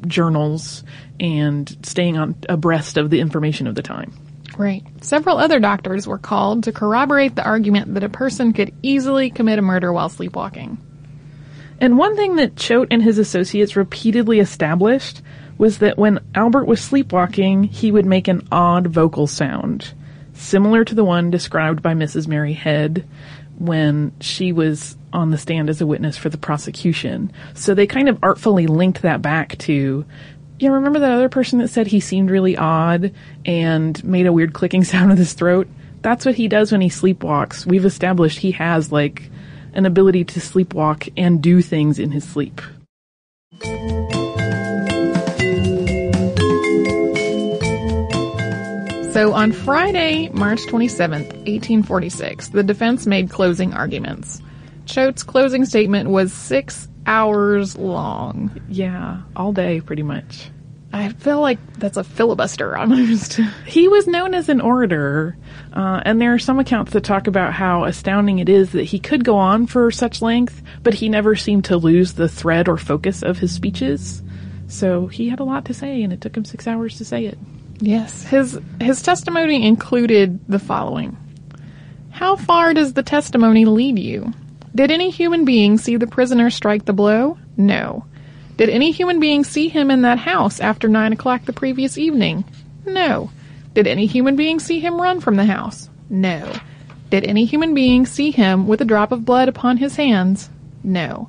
journals 0.08 0.82
and 1.20 1.76
staying 1.86 2.18
on 2.18 2.34
abreast 2.48 2.96
of 2.96 3.10
the 3.10 3.20
information 3.20 3.68
of 3.68 3.76
the 3.76 3.82
time. 3.82 4.12
Right. 4.58 4.82
Several 5.02 5.38
other 5.38 5.60
doctors 5.60 6.06
were 6.06 6.18
called 6.18 6.64
to 6.64 6.72
corroborate 6.72 7.36
the 7.36 7.44
argument 7.44 7.94
that 7.94 8.02
a 8.02 8.08
person 8.08 8.52
could 8.52 8.74
easily 8.82 9.30
commit 9.30 9.58
a 9.58 9.62
murder 9.62 9.92
while 9.92 10.08
sleepwalking. 10.08 10.78
And 11.80 11.98
one 11.98 12.16
thing 12.16 12.36
that 12.36 12.56
Choate 12.56 12.88
and 12.90 13.02
his 13.02 13.18
associates 13.18 13.76
repeatedly 13.76 14.40
established 14.40 15.22
was 15.58 15.78
that 15.78 15.98
when 15.98 16.20
Albert 16.34 16.66
was 16.66 16.80
sleepwalking, 16.80 17.64
he 17.64 17.92
would 17.92 18.06
make 18.06 18.28
an 18.28 18.46
odd 18.50 18.86
vocal 18.86 19.26
sound, 19.26 19.92
similar 20.34 20.84
to 20.84 20.94
the 20.94 21.04
one 21.04 21.30
described 21.30 21.82
by 21.82 21.94
Mrs. 21.94 22.26
Mary 22.26 22.52
Head 22.52 23.06
when 23.58 24.12
she 24.20 24.52
was 24.52 24.96
on 25.12 25.30
the 25.30 25.38
stand 25.38 25.70
as 25.70 25.80
a 25.80 25.86
witness 25.86 26.16
for 26.16 26.28
the 26.28 26.38
prosecution. 26.38 27.32
So 27.54 27.74
they 27.74 27.86
kind 27.86 28.08
of 28.08 28.18
artfully 28.22 28.66
linked 28.66 29.02
that 29.02 29.22
back 29.22 29.56
to, 29.58 30.04
you 30.58 30.72
remember 30.72 30.98
that 30.98 31.12
other 31.12 31.28
person 31.28 31.58
that 31.60 31.68
said 31.68 31.86
he 31.86 32.00
seemed 32.00 32.30
really 32.30 32.56
odd 32.56 33.12
and 33.44 34.02
made 34.04 34.26
a 34.26 34.32
weird 34.32 34.52
clicking 34.52 34.84
sound 34.84 35.10
with 35.10 35.18
his 35.18 35.32
throat? 35.32 35.68
That's 36.02 36.26
what 36.26 36.36
he 36.36 36.48
does 36.48 36.70
when 36.70 36.82
he 36.82 36.88
sleepwalks. 36.88 37.66
We've 37.66 37.84
established 37.84 38.38
he 38.38 38.52
has 38.52 38.92
like 38.92 39.30
an 39.76 39.86
ability 39.86 40.24
to 40.24 40.40
sleepwalk 40.40 41.12
and 41.16 41.42
do 41.42 41.62
things 41.62 41.98
in 41.98 42.10
his 42.10 42.24
sleep. 42.24 42.60
So 49.12 49.32
on 49.32 49.52
Friday, 49.52 50.28
March 50.34 50.60
27th, 50.66 51.32
1846, 51.46 52.48
the 52.48 52.62
defense 52.62 53.06
made 53.06 53.30
closing 53.30 53.72
arguments. 53.72 54.42
Choate's 54.84 55.22
closing 55.22 55.64
statement 55.64 56.10
was 56.10 56.32
six 56.32 56.86
hours 57.06 57.78
long. 57.78 58.50
Yeah, 58.68 59.22
all 59.34 59.52
day 59.52 59.80
pretty 59.80 60.02
much. 60.02 60.50
I 60.92 61.10
feel 61.10 61.40
like 61.40 61.58
that's 61.74 61.96
a 61.96 62.04
filibuster 62.04 62.76
almost. 62.76 63.40
He 63.66 63.88
was 63.88 64.06
known 64.06 64.34
as 64.34 64.48
an 64.48 64.60
orator, 64.60 65.36
uh, 65.72 66.00
and 66.04 66.20
there 66.20 66.32
are 66.32 66.38
some 66.38 66.58
accounts 66.58 66.92
that 66.92 67.04
talk 67.04 67.26
about 67.26 67.52
how 67.52 67.84
astounding 67.84 68.38
it 68.38 68.48
is 68.48 68.72
that 68.72 68.84
he 68.84 68.98
could 68.98 69.24
go 69.24 69.36
on 69.36 69.66
for 69.66 69.90
such 69.90 70.22
length, 70.22 70.62
but 70.82 70.94
he 70.94 71.08
never 71.08 71.36
seemed 71.36 71.66
to 71.66 71.76
lose 71.76 72.14
the 72.14 72.28
thread 72.28 72.68
or 72.68 72.78
focus 72.78 73.22
of 73.22 73.38
his 73.38 73.52
speeches. 73.52 74.22
So 74.68 75.06
he 75.08 75.28
had 75.28 75.40
a 75.40 75.44
lot 75.44 75.66
to 75.66 75.74
say, 75.74 76.02
and 76.02 76.12
it 76.12 76.20
took 76.20 76.36
him 76.36 76.44
six 76.44 76.66
hours 76.66 76.96
to 76.98 77.04
say 77.04 77.26
it. 77.26 77.38
Yes, 77.78 78.22
his 78.22 78.58
his 78.80 79.02
testimony 79.02 79.66
included 79.66 80.40
the 80.48 80.58
following: 80.58 81.16
How 82.10 82.36
far 82.36 82.72
does 82.72 82.94
the 82.94 83.02
testimony 83.02 83.66
lead 83.66 83.98
you? 83.98 84.32
Did 84.74 84.90
any 84.90 85.10
human 85.10 85.44
being 85.44 85.78
see 85.78 85.96
the 85.96 86.06
prisoner 86.06 86.50
strike 86.50 86.84
the 86.84 86.92
blow? 86.92 87.38
No. 87.56 88.04
Did 88.56 88.70
any 88.70 88.90
human 88.90 89.20
being 89.20 89.44
see 89.44 89.68
him 89.68 89.90
in 89.90 90.02
that 90.02 90.18
house 90.18 90.60
after 90.60 90.88
nine 90.88 91.12
o'clock 91.12 91.44
the 91.44 91.52
previous 91.52 91.98
evening? 91.98 92.44
No. 92.86 93.30
Did 93.74 93.86
any 93.86 94.06
human 94.06 94.36
being 94.36 94.58
see 94.60 94.80
him 94.80 95.00
run 95.00 95.20
from 95.20 95.36
the 95.36 95.44
house? 95.44 95.90
No. 96.08 96.50
Did 97.10 97.24
any 97.24 97.44
human 97.44 97.74
being 97.74 98.06
see 98.06 98.30
him 98.30 98.66
with 98.66 98.80
a 98.80 98.86
drop 98.86 99.12
of 99.12 99.24
blood 99.24 99.48
upon 99.48 99.76
his 99.76 99.96
hands? 99.96 100.48
No. 100.82 101.28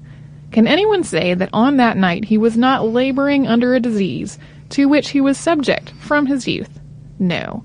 Can 0.52 0.68
anyone 0.68 1.04
say 1.04 1.34
that 1.34 1.50
on 1.52 1.78
that 1.78 1.98
night 1.98 2.26
he 2.26 2.38
was 2.38 2.56
not 2.56 2.88
laboring 2.88 3.46
under 3.46 3.76
a 3.76 3.80
disease 3.82 4.40
to 4.70 4.88
which 4.88 5.10
he 5.10 5.20
was 5.20 5.38
subject 5.38 5.90
from 6.00 6.26
his 6.26 6.48
youth? 6.48 6.80
No. 7.20 7.63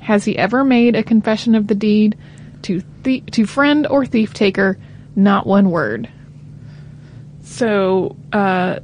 Has 0.00 0.24
he 0.24 0.36
ever 0.36 0.64
made 0.64 0.96
a 0.96 1.04
confession 1.04 1.54
of 1.54 1.68
the 1.68 1.74
deed? 1.74 2.18
To, 2.62 2.80
to 3.04 3.46
friend 3.46 3.86
or 3.86 4.06
thief 4.06 4.32
taker, 4.32 4.78
not 5.14 5.46
one 5.46 5.70
word. 5.70 6.08
So, 7.42 8.16
uh, 8.32 8.80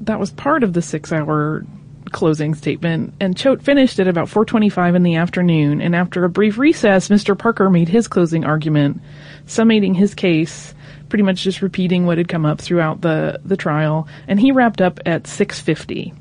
that 0.00 0.20
was 0.20 0.30
part 0.30 0.62
of 0.62 0.72
the 0.72 0.82
six 0.82 1.12
hour 1.12 1.64
closing 2.12 2.54
statement, 2.54 3.14
and 3.20 3.36
Choate 3.36 3.62
finished 3.62 3.98
at 3.98 4.08
about 4.08 4.28
4:25 4.28 4.94
in 4.94 5.02
the 5.02 5.16
afternoon. 5.16 5.80
And 5.80 5.94
after 5.94 6.24
a 6.24 6.28
brief 6.28 6.58
recess, 6.58 7.08
Mr. 7.08 7.36
Parker 7.36 7.68
made 7.68 7.88
his 7.88 8.08
closing 8.08 8.44
argument, 8.44 9.00
summating 9.46 9.96
his 9.96 10.14
case, 10.14 10.74
pretty 11.08 11.24
much 11.24 11.42
just 11.42 11.62
repeating 11.62 12.06
what 12.06 12.18
had 12.18 12.28
come 12.28 12.46
up 12.46 12.60
throughout 12.60 13.00
the 13.00 13.40
the 13.44 13.56
trial. 13.56 14.08
And 14.28 14.40
he 14.40 14.52
wrapped 14.52 14.80
up 14.80 15.00
at 15.04 15.26
6:50. 15.26 16.12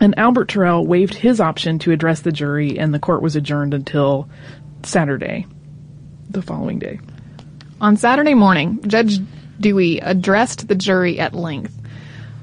And 0.00 0.18
Albert 0.18 0.48
Tirrell 0.48 0.86
waived 0.86 1.14
his 1.14 1.40
option 1.40 1.78
to 1.80 1.92
address 1.92 2.20
the 2.20 2.32
jury, 2.32 2.78
and 2.78 2.94
the 2.94 2.98
court 2.98 3.20
was 3.20 3.36
adjourned 3.36 3.74
until 3.74 4.28
Saturday, 4.82 5.46
the 6.30 6.40
following 6.40 6.78
day. 6.78 7.00
On 7.82 7.96
Saturday 7.96 8.34
morning, 8.34 8.80
Judge 8.86 9.20
Dewey 9.60 9.98
addressed 9.98 10.68
the 10.68 10.74
jury 10.74 11.20
at 11.20 11.34
length. 11.34 11.79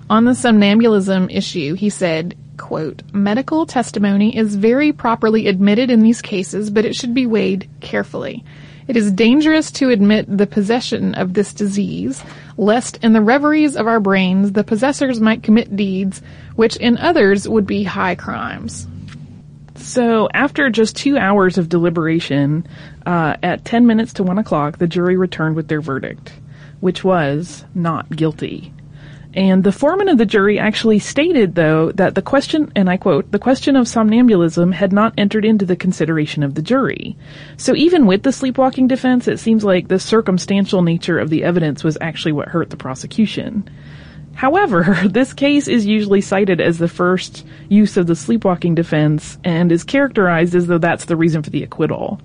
On 0.09 0.23
the 0.23 0.35
somnambulism 0.35 1.29
issue, 1.29 1.73
he 1.73 1.89
said, 1.89 2.37
quote, 2.55 3.03
medical 3.11 3.65
testimony 3.65 4.37
is 4.37 4.55
very 4.55 4.93
properly 4.93 5.47
admitted 5.47 5.91
in 5.91 6.01
these 6.01 6.21
cases, 6.21 6.69
but 6.69 6.85
it 6.85 6.95
should 6.95 7.13
be 7.13 7.25
weighed 7.25 7.69
carefully. 7.81 8.45
It 8.87 8.95
is 8.95 9.11
dangerous 9.11 9.69
to 9.71 9.89
admit 9.89 10.25
the 10.29 10.47
possession 10.47 11.13
of 11.15 11.33
this 11.33 11.53
disease, 11.53 12.23
lest 12.55 13.03
in 13.03 13.11
the 13.11 13.21
reveries 13.21 13.75
of 13.75 13.85
our 13.85 13.99
brains 13.99 14.53
the 14.53 14.63
possessors 14.63 15.19
might 15.19 15.43
commit 15.43 15.75
deeds 15.75 16.21
which 16.55 16.77
in 16.77 16.97
others 16.97 17.47
would 17.49 17.67
be 17.67 17.83
high 17.83 18.15
crimes. 18.15 18.87
So, 19.75 20.27
after 20.33 20.69
just 20.69 20.95
two 20.95 21.17
hours 21.17 21.57
of 21.57 21.69
deliberation, 21.69 22.65
uh, 23.05 23.35
at 23.43 23.65
10 23.65 23.85
minutes 23.85 24.13
to 24.13 24.23
1 24.23 24.39
o'clock, 24.39 24.77
the 24.77 24.87
jury 24.87 25.17
returned 25.17 25.55
with 25.55 25.67
their 25.67 25.81
verdict, 25.81 26.33
which 26.79 27.03
was 27.03 27.63
not 27.75 28.09
guilty. 28.09 28.73
And 29.37 29.63
the 29.63 29.71
foreman 29.71 30.09
of 30.09 30.17
the 30.17 30.25
jury 30.25 30.57
actually 30.57 30.97
stated, 30.97 31.53
though, 31.53 31.91
that 31.91 32.15
the 32.15 32.23
question, 32.23 32.71
and 32.75 32.89
I 32.89 32.97
quote, 32.97 33.31
the 33.31 33.37
question 33.37 33.75
of 33.75 33.85
somnambulism 33.85 34.73
had 34.73 34.91
not 34.91 35.13
entered 35.15 35.45
into 35.45 35.63
the 35.63 35.75
consideration 35.75 36.41
of 36.41 36.55
the 36.55 36.63
jury. 36.63 37.15
So 37.55 37.75
even 37.75 38.07
with 38.07 38.23
the 38.23 38.31
sleepwalking 38.31 38.87
defense, 38.87 39.27
it 39.27 39.37
seems 39.37 39.63
like 39.63 39.89
the 39.89 39.99
circumstantial 39.99 40.81
nature 40.81 41.19
of 41.19 41.29
the 41.29 41.43
evidence 41.43 41.83
was 41.83 41.99
actually 42.01 42.31
what 42.31 42.47
hurt 42.47 42.71
the 42.71 42.77
prosecution. 42.77 43.69
However, 44.33 44.97
this 45.07 45.33
case 45.33 45.67
is 45.67 45.85
usually 45.85 46.21
cited 46.21 46.59
as 46.59 46.79
the 46.79 46.87
first 46.87 47.45
use 47.69 47.95
of 47.95 48.07
the 48.07 48.15
sleepwalking 48.15 48.73
defense 48.73 49.37
and 49.43 49.71
is 49.71 49.83
characterized 49.83 50.55
as 50.55 50.65
though 50.65 50.79
that's 50.79 51.05
the 51.05 51.15
reason 51.15 51.43
for 51.43 51.51
the 51.51 51.61
acquittal. 51.61 52.19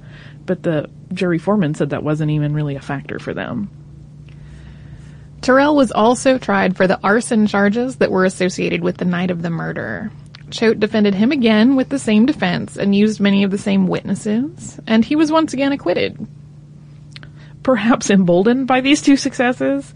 But 0.46 0.62
the 0.62 0.88
jury 1.12 1.38
foreman 1.38 1.74
said 1.74 1.90
that 1.90 2.04
wasn't 2.04 2.30
even 2.30 2.54
really 2.54 2.76
a 2.76 2.80
factor 2.80 3.18
for 3.18 3.34
them. 3.34 3.68
Tirrell 5.42 5.74
was 5.74 5.90
also 5.90 6.38
tried 6.38 6.76
for 6.76 6.86
the 6.86 7.00
arson 7.02 7.48
charges 7.48 7.96
that 7.96 8.12
were 8.12 8.24
associated 8.24 8.82
with 8.82 8.98
the 8.98 9.04
night 9.04 9.32
of 9.32 9.42
the 9.42 9.50
murder. 9.50 10.12
Choate 10.50 10.78
defended 10.78 11.14
him 11.14 11.32
again 11.32 11.74
with 11.74 11.88
the 11.88 11.98
same 11.98 12.26
defense 12.26 12.76
and 12.76 12.94
used 12.94 13.18
many 13.18 13.42
of 13.42 13.50
the 13.50 13.58
same 13.58 13.88
witnesses, 13.88 14.78
and 14.86 15.04
he 15.04 15.16
was 15.16 15.32
once 15.32 15.52
again 15.52 15.72
acquitted. 15.72 16.28
Perhaps 17.64 18.08
emboldened 18.08 18.68
by 18.68 18.80
these 18.80 19.02
two 19.02 19.16
successes, 19.16 19.92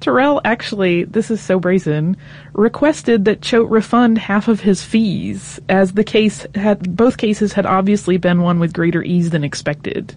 Tirrell 0.00 0.42
actually, 0.44 1.04
this 1.04 1.30
is 1.30 1.40
so 1.40 1.58
brazen, 1.58 2.18
requested 2.52 3.24
that 3.24 3.40
Choate 3.40 3.70
refund 3.70 4.18
half 4.18 4.48
of 4.48 4.60
his 4.60 4.82
fees, 4.82 5.58
as 5.68 5.92
the 5.92 6.04
case 6.04 6.46
had, 6.54 6.94
both 6.94 7.16
cases 7.16 7.54
had 7.54 7.64
obviously 7.64 8.18
been 8.18 8.42
won 8.42 8.60
with 8.60 8.74
greater 8.74 9.02
ease 9.02 9.30
than 9.30 9.44
expected. 9.44 10.14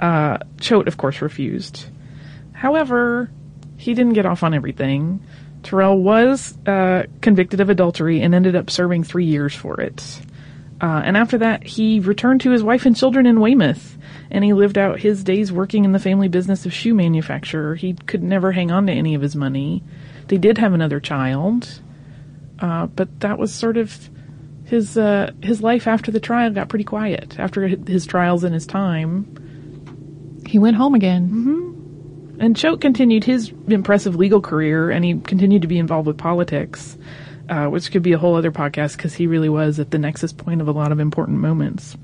Uh, 0.00 0.38
Choate, 0.60 0.88
of 0.88 0.96
course, 0.96 1.20
refused. 1.20 1.86
However, 2.52 3.30
he 3.84 3.92
didn't 3.92 4.14
get 4.14 4.24
off 4.24 4.42
on 4.42 4.54
everything. 4.54 5.22
Tirrell 5.62 6.00
was 6.00 6.56
uh, 6.66 7.02
convicted 7.20 7.60
of 7.60 7.68
adultery 7.68 8.22
and 8.22 8.34
ended 8.34 8.56
up 8.56 8.70
serving 8.70 9.04
three 9.04 9.26
years 9.26 9.54
for 9.54 9.78
it. 9.78 10.22
Uh, 10.80 11.02
and 11.04 11.18
after 11.18 11.36
that, 11.36 11.62
he 11.62 12.00
returned 12.00 12.40
to 12.40 12.50
his 12.50 12.62
wife 12.62 12.86
and 12.86 12.96
children 12.96 13.26
in 13.26 13.40
Weymouth, 13.40 13.98
and 14.30 14.42
he 14.42 14.54
lived 14.54 14.78
out 14.78 15.00
his 15.00 15.22
days 15.22 15.52
working 15.52 15.84
in 15.84 15.92
the 15.92 15.98
family 15.98 16.28
business 16.28 16.64
of 16.64 16.72
shoe 16.72 16.94
manufacturer. 16.94 17.74
He 17.74 17.92
could 17.92 18.22
never 18.22 18.52
hang 18.52 18.70
on 18.70 18.86
to 18.86 18.92
any 18.92 19.14
of 19.14 19.20
his 19.20 19.36
money. 19.36 19.82
They 20.28 20.38
did 20.38 20.56
have 20.56 20.72
another 20.72 20.98
child, 20.98 21.80
uh, 22.60 22.86
but 22.86 23.20
that 23.20 23.38
was 23.38 23.52
sort 23.52 23.76
of 23.76 24.08
his 24.64 24.96
uh, 24.96 25.30
his 25.42 25.60
life 25.60 25.86
after 25.86 26.10
the 26.10 26.20
trial 26.20 26.50
got 26.52 26.70
pretty 26.70 26.86
quiet. 26.86 27.38
After 27.38 27.68
his 27.68 28.06
trials 28.06 28.44
and 28.44 28.54
his 28.54 28.66
time, 28.66 30.42
he 30.46 30.58
went 30.58 30.76
home 30.76 30.94
again. 30.94 31.28
Mm-hmm. 31.28 31.73
And 32.38 32.56
Choate 32.56 32.80
continued 32.80 33.24
his 33.24 33.52
impressive 33.68 34.16
legal 34.16 34.40
career, 34.40 34.90
and 34.90 35.04
he 35.04 35.18
continued 35.20 35.62
to 35.62 35.68
be 35.68 35.78
involved 35.78 36.06
with 36.06 36.18
politics, 36.18 36.96
uh, 37.48 37.66
which 37.66 37.90
could 37.90 38.02
be 38.02 38.12
a 38.12 38.18
whole 38.18 38.34
other 38.34 38.50
podcast 38.50 38.96
because 38.96 39.14
he 39.14 39.26
really 39.26 39.48
was 39.48 39.78
at 39.78 39.90
the 39.90 39.98
nexus 39.98 40.32
point 40.32 40.60
of 40.60 40.68
a 40.68 40.72
lot 40.72 40.92
of 40.92 41.00
important 41.00 41.38
moments. 41.38 41.96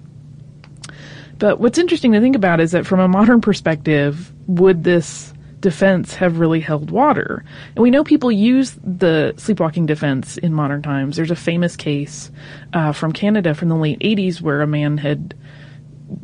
But 1.38 1.58
what's 1.58 1.78
interesting 1.78 2.12
to 2.12 2.20
think 2.20 2.36
about 2.36 2.60
is 2.60 2.72
that 2.72 2.86
from 2.86 3.00
a 3.00 3.08
modern 3.08 3.40
perspective, 3.40 4.32
would 4.46 4.84
this 4.84 5.32
defense 5.58 6.14
have 6.14 6.38
really 6.38 6.60
held 6.60 6.90
water? 6.90 7.44
And 7.74 7.82
we 7.82 7.90
know 7.90 8.04
people 8.04 8.30
use 8.30 8.76
the 8.84 9.34
sleepwalking 9.36 9.86
defense 9.86 10.36
in 10.36 10.52
modern 10.52 10.82
times. 10.82 11.16
There's 11.16 11.30
a 11.30 11.36
famous 11.36 11.76
case 11.76 12.30
uh, 12.72 12.92
from 12.92 13.12
Canada 13.12 13.54
from 13.54 13.68
the 13.68 13.76
late 13.76 13.98
80s 14.00 14.40
where 14.40 14.60
a 14.60 14.66
man 14.66 14.98
had 14.98 15.34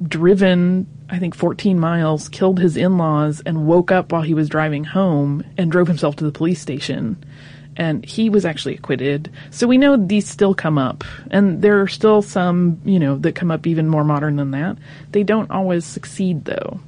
driven 0.03 0.87
I 1.09 1.19
think 1.19 1.35
14 1.35 1.79
miles, 1.79 2.29
killed 2.29 2.59
his 2.59 2.77
in-laws, 2.77 3.41
and 3.47 3.67
woke 3.67 3.93
up 3.93 4.11
while 4.11 4.23
he 4.23 4.35
was 4.35 4.49
driving 4.49 4.85
home 4.85 5.45
and 5.57 5.71
drove 5.71 5.87
himself 5.87 6.17
to 6.17 6.25
the 6.25 6.33
police 6.33 6.61
station. 6.61 7.25
And 7.77 8.05
he 8.05 8.31
was 8.31 8.45
actually 8.45 8.75
acquitted. 8.75 9.31
So 9.51 9.67
we 9.67 9.79
know 9.79 9.97
these 9.97 10.29
still 10.29 10.55
come 10.55 10.79
up. 10.79 11.05
And 11.31 11.61
there 11.63 11.81
are 11.81 11.89
still 11.89 12.23
some, 12.23 12.81
you 12.85 12.99
know, 12.99 13.19
that 13.19 13.35
come 13.35 13.51
up 13.51 13.67
even 13.67 13.89
more 13.89 14.03
modern 14.03 14.37
than 14.37 14.53
that. 14.53 14.79
They 15.13 15.23
don't 15.23 15.51
always 15.51 15.85
succeed 15.85 16.47
though. 16.47 16.81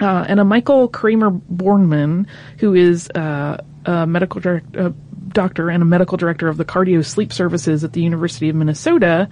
Uh, 0.00 0.24
and 0.28 0.40
a 0.40 0.44
Michael 0.44 0.88
Cramer 0.88 1.30
Bornemann, 1.30 2.26
who 2.58 2.74
is 2.74 3.08
uh, 3.10 3.58
a 3.84 4.06
medical 4.06 4.40
direct, 4.40 4.76
uh, 4.76 4.90
doctor 5.28 5.70
and 5.70 5.82
a 5.82 5.86
medical 5.86 6.16
director 6.16 6.48
of 6.48 6.56
the 6.56 6.64
cardio 6.64 7.04
sleep 7.04 7.32
services 7.32 7.84
at 7.84 7.92
the 7.92 8.02
University 8.02 8.48
of 8.48 8.56
Minnesota, 8.56 9.28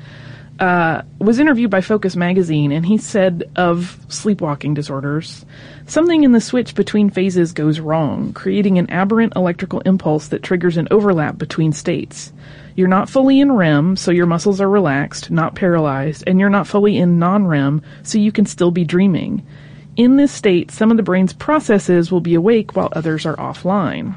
uh, 0.62 1.02
was 1.18 1.40
interviewed 1.40 1.72
by 1.72 1.80
Focus 1.80 2.14
magazine, 2.14 2.70
and 2.70 2.86
he 2.86 2.96
said 2.96 3.50
of 3.56 3.98
sleepwalking 4.06 4.74
disorders, 4.74 5.44
something 5.86 6.22
in 6.22 6.30
the 6.30 6.40
switch 6.40 6.76
between 6.76 7.10
phases 7.10 7.52
goes 7.52 7.80
wrong, 7.80 8.32
creating 8.32 8.78
an 8.78 8.88
aberrant 8.88 9.32
electrical 9.34 9.80
impulse 9.80 10.28
that 10.28 10.44
triggers 10.44 10.76
an 10.76 10.86
overlap 10.92 11.36
between 11.36 11.72
states. 11.72 12.32
You're 12.76 12.86
not 12.86 13.10
fully 13.10 13.40
in 13.40 13.50
REM, 13.50 13.96
so 13.96 14.12
your 14.12 14.26
muscles 14.26 14.60
are 14.60 14.70
relaxed, 14.70 15.32
not 15.32 15.56
paralyzed, 15.56 16.22
and 16.28 16.38
you're 16.38 16.48
not 16.48 16.68
fully 16.68 16.96
in 16.96 17.18
non-REM, 17.18 17.82
so 18.04 18.18
you 18.18 18.30
can 18.30 18.46
still 18.46 18.70
be 18.70 18.84
dreaming. 18.84 19.44
In 19.96 20.16
this 20.16 20.30
state, 20.30 20.70
some 20.70 20.92
of 20.92 20.96
the 20.96 21.02
brain's 21.02 21.32
processes 21.32 22.12
will 22.12 22.20
be 22.20 22.36
awake 22.36 22.76
while 22.76 22.92
others 22.92 23.26
are 23.26 23.34
offline. 23.34 24.14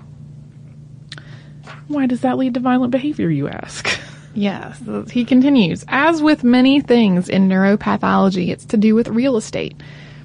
Why 1.87 2.05
does 2.05 2.21
that 2.21 2.37
lead 2.37 2.53
to 2.53 2.59
violent 2.59 2.91
behavior, 2.91 3.31
you 3.31 3.47
ask? 3.47 3.99
Yes, 4.35 4.81
he 5.09 5.23
continues. 5.23 5.85
As 5.87 6.21
with 6.21 6.43
many 6.43 6.81
things 6.81 7.29
in 7.29 7.47
neuropathology, 7.47 8.49
it's 8.49 8.65
to 8.65 8.77
do 8.77 8.93
with 8.93 9.07
real 9.07 9.37
estate. 9.37 9.75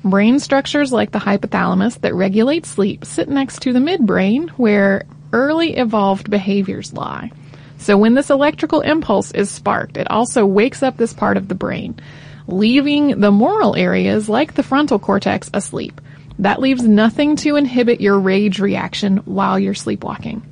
Brain 0.04 0.40
structures 0.40 0.92
like 0.92 1.12
the 1.12 1.20
hypothalamus 1.20 2.00
that 2.00 2.14
regulate 2.14 2.66
sleep 2.66 3.04
sit 3.04 3.28
next 3.28 3.62
to 3.62 3.72
the 3.72 3.78
midbrain 3.78 4.50
where 4.50 5.04
early 5.32 5.76
evolved 5.76 6.28
behaviors 6.28 6.92
lie. 6.92 7.30
So 7.78 7.96
when 7.96 8.14
this 8.14 8.30
electrical 8.30 8.80
impulse 8.80 9.30
is 9.30 9.48
sparked, 9.48 9.96
it 9.96 10.10
also 10.10 10.44
wakes 10.44 10.82
up 10.82 10.96
this 10.96 11.14
part 11.14 11.36
of 11.36 11.48
the 11.48 11.54
brain, 11.54 12.00
leaving 12.46 13.20
the 13.20 13.30
moral 13.30 13.76
areas 13.76 14.28
like 14.28 14.54
the 14.54 14.62
frontal 14.62 14.98
cortex 14.98 15.50
asleep. 15.54 16.00
That 16.40 16.60
leaves 16.60 16.82
nothing 16.82 17.36
to 17.36 17.56
inhibit 17.56 18.00
your 18.00 18.18
rage 18.18 18.58
reaction 18.58 19.18
while 19.18 19.58
you're 19.58 19.74
sleepwalking. 19.74 20.42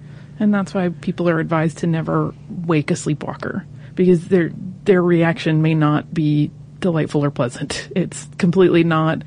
And 0.41 0.55
that's 0.55 0.75
why 0.75 0.89
people 0.89 1.29
are 1.29 1.41
advised 1.41 1.79
to 1.79 1.87
never 1.87 2.35
wake 2.49 2.91
a 2.91 2.97
sleepwalker 2.97 3.67
because 3.95 4.29
their 4.29 4.51
their 4.85 5.03
reaction 5.03 5.61
may 5.61 5.75
not 5.75 6.13
be 6.15 6.51
delightful 6.79 7.25
or 7.25 7.31
pleasant. 7.31 7.89
It's 7.97 8.27
completely 8.39 8.85
not 8.85 9.23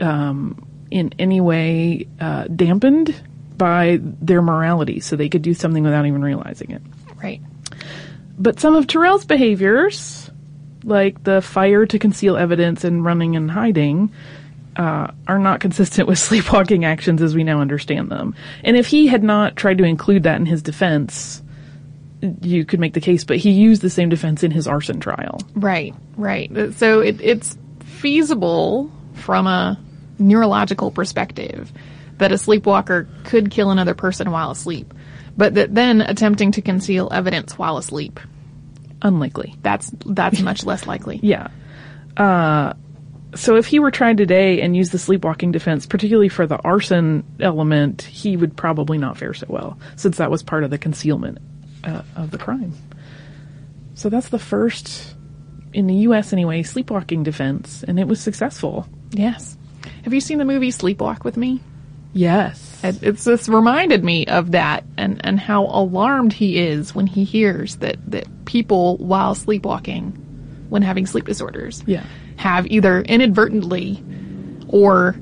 um, 0.00 0.66
in 0.90 1.12
any 1.18 1.40
way 1.40 2.06
uh, 2.20 2.44
dampened 2.44 3.14
by 3.56 3.98
their 4.00 4.40
morality, 4.40 5.00
so 5.00 5.16
they 5.16 5.28
could 5.28 5.42
do 5.42 5.52
something 5.52 5.82
without 5.82 6.06
even 6.06 6.22
realizing 6.22 6.70
it. 6.70 6.82
Right. 7.20 7.42
But 8.38 8.60
some 8.60 8.76
of 8.76 8.86
Tirrell's 8.86 9.24
behaviors 9.24 10.30
like 10.84 11.22
the 11.24 11.42
fire 11.42 11.86
to 11.86 11.98
conceal 11.98 12.36
evidence 12.36 12.84
and 12.84 13.04
running 13.04 13.36
and 13.36 13.50
hiding, 13.50 14.12
uh, 14.78 15.08
are 15.26 15.38
not 15.38 15.60
consistent 15.60 16.08
with 16.08 16.18
sleepwalking 16.28 16.84
actions 16.84 17.20
as 17.20 17.34
we 17.34 17.44
now 17.44 17.60
understand 17.60 18.08
them. 18.10 18.34
And 18.64 18.76
if 18.76 18.86
he 18.86 19.06
had 19.08 19.22
not 19.22 19.56
tried 19.56 19.78
to 19.78 19.84
include 19.84 20.22
that 20.22 20.36
in 20.36 20.46
his 20.46 20.62
defense, 20.62 21.42
you 22.42 22.64
could 22.64 22.80
make 22.80 22.94
the 22.94 23.00
case, 23.00 23.24
but 23.24 23.36
he 23.36 23.50
used 23.50 23.82
the 23.82 23.90
same 23.90 24.08
defense 24.08 24.42
in 24.42 24.50
his 24.50 24.66
arson 24.66 25.00
trial. 25.00 25.40
Right, 25.54 25.94
right. 26.16 26.50
So 26.74 27.00
it, 27.00 27.20
it's 27.20 27.56
feasible 27.80 28.90
from 29.14 29.46
a 29.46 29.78
neurological 30.18 30.90
perspective 30.90 31.72
that 32.18 32.32
a 32.32 32.38
sleepwalker 32.38 33.08
could 33.24 33.50
kill 33.50 33.70
another 33.70 33.94
person 33.94 34.30
while 34.30 34.50
asleep, 34.50 34.92
but 35.36 35.54
that 35.54 35.74
then 35.74 36.00
attempting 36.00 36.52
to 36.52 36.62
conceal 36.62 37.08
evidence 37.12 37.56
while 37.56 37.76
asleep, 37.76 38.18
Unlikely. 39.02 39.54
that's 39.62 39.92
that's 40.04 40.40
much 40.40 40.64
less 40.64 40.86
likely. 40.86 41.18
Yeah. 41.22 41.48
Uh, 42.16 42.72
so 43.34 43.56
if 43.56 43.66
he 43.66 43.78
were 43.78 43.90
tried 43.90 44.16
today 44.16 44.60
and 44.60 44.76
used 44.76 44.92
the 44.92 44.98
sleepwalking 44.98 45.52
defense, 45.52 45.86
particularly 45.86 46.28
for 46.28 46.46
the 46.46 46.56
arson 46.58 47.24
element, 47.40 48.02
he 48.02 48.36
would 48.36 48.56
probably 48.56 48.98
not 48.98 49.18
fare 49.18 49.34
so 49.34 49.46
well, 49.48 49.78
since 49.96 50.16
that 50.16 50.30
was 50.30 50.42
part 50.42 50.64
of 50.64 50.70
the 50.70 50.78
concealment 50.78 51.38
uh, 51.84 52.02
of 52.16 52.30
the 52.30 52.38
crime. 52.38 52.72
So 53.94 54.08
that's 54.08 54.28
the 54.28 54.38
first, 54.38 55.14
in 55.72 55.86
the 55.86 55.94
U.S. 55.94 56.32
anyway, 56.32 56.62
sleepwalking 56.62 57.22
defense, 57.22 57.84
and 57.86 57.98
it 57.98 58.06
was 58.06 58.20
successful. 58.20 58.88
Yes. 59.10 59.56
Have 60.04 60.14
you 60.14 60.20
seen 60.20 60.38
the 60.38 60.44
movie 60.44 60.70
Sleepwalk 60.70 61.24
with 61.24 61.36
Me? 61.36 61.60
Yes. 62.12 62.80
It, 62.82 63.02
it's 63.02 63.24
this 63.24 63.48
reminded 63.48 64.02
me 64.04 64.26
of 64.26 64.52
that 64.52 64.84
and, 64.96 65.20
and 65.24 65.38
how 65.38 65.64
alarmed 65.66 66.32
he 66.32 66.58
is 66.58 66.94
when 66.94 67.06
he 67.06 67.24
hears 67.24 67.76
that, 67.76 67.96
that 68.10 68.26
people 68.44 68.96
while 68.96 69.34
sleepwalking, 69.34 70.12
when 70.68 70.82
having 70.82 71.06
sleep 71.06 71.26
disorders, 71.26 71.82
Yeah. 71.86 72.04
Have 72.38 72.66
either 72.68 73.02
inadvertently 73.02 74.02
or 74.68 75.16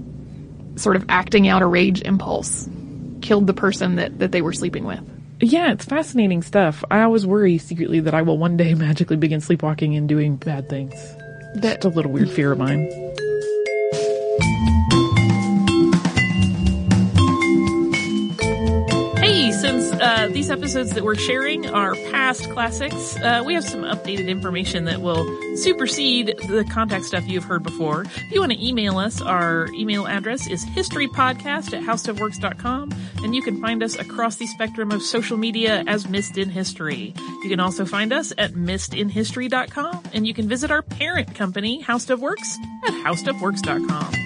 sort 0.77 0.97
of 0.97 1.05
acting 1.09 1.49
out 1.49 1.63
a 1.63 1.67
rage 1.67 2.03
impulse 2.03 2.69
killed 3.23 3.47
the 3.47 3.55
person 3.55 3.97
that, 3.97 4.19
that 4.19 4.31
they 4.31 4.43
were 4.43 4.53
sleeping 4.53 4.85
with. 4.85 5.01
Yeah, 5.41 5.73
it's 5.73 5.85
fascinating 5.85 6.43
stuff. 6.43 6.85
I 6.91 7.03
always 7.03 7.27
worry 7.27 7.59
secretly 7.59 8.01
that 8.01 8.15
I 8.15 8.23
will 8.23 8.39
one 8.39 8.57
day 8.57 8.75
magically 8.75 9.17
begin 9.17 9.41
sleepwalking 9.41 9.97
and 9.97 10.09
doing 10.09 10.37
bad 10.37 10.69
things. 10.69 10.95
That's 11.57 11.85
a 11.85 11.89
little 11.89 12.13
weird 12.13 12.31
fear 12.31 12.53
of 12.53 12.59
mine. 12.59 12.91
Uh, 20.01 20.29
these 20.29 20.51
episodes 20.51 20.91
that 20.91 21.05
we're 21.05 21.15
sharing 21.15 21.67
are 21.67 21.95
past 22.11 22.51
classics, 22.51 23.17
uh, 23.17 23.43
we 23.45 23.55
have 23.55 23.65
some 23.65 23.83
updated 23.83 24.29
information 24.29 24.85
that 24.85 25.01
will 25.01 25.25
supersede 25.57 26.39
the 26.49 26.65
contact 26.71 27.05
stuff 27.05 27.27
you've 27.27 27.45
heard 27.45 27.63
before. 27.63 28.03
If 28.03 28.33
you 28.33 28.41
want 28.41 28.53
to 28.53 28.67
email 28.67 28.99
us, 28.99 29.21
our 29.21 29.69
email 29.75 30.07
address 30.07 30.47
is 30.47 30.65
historypodcast 30.65 31.73
at 31.73 31.83
howstuffworks.com, 31.83 32.91
and 33.23 33.35
you 33.35 33.43
can 33.43 33.61
find 33.61 33.83
us 33.83 33.97
across 33.97 34.37
the 34.37 34.47
spectrum 34.47 34.93
of 34.93 35.03
social 35.03 35.37
media 35.37 35.85
as 35.87 36.09
Missed 36.09 36.39
in 36.39 36.51
History. 36.51 37.15
You 37.43 37.49
can 37.49 37.61
also 37.61 37.85
find 37.85 38.13
us 38.13 38.33
at 38.39 38.53
missedinhistory.com, 38.53 40.03
and 40.13 40.27
you 40.27 40.35
can 40.35 40.49
visit 40.49 40.71
our 40.71 40.83
parent 40.83 41.35
company, 41.35 41.81
How 41.81 41.99
Stuff 41.99 42.21
Works, 42.21 42.59
at 42.85 42.93
howstuffworks.com. 42.93 44.26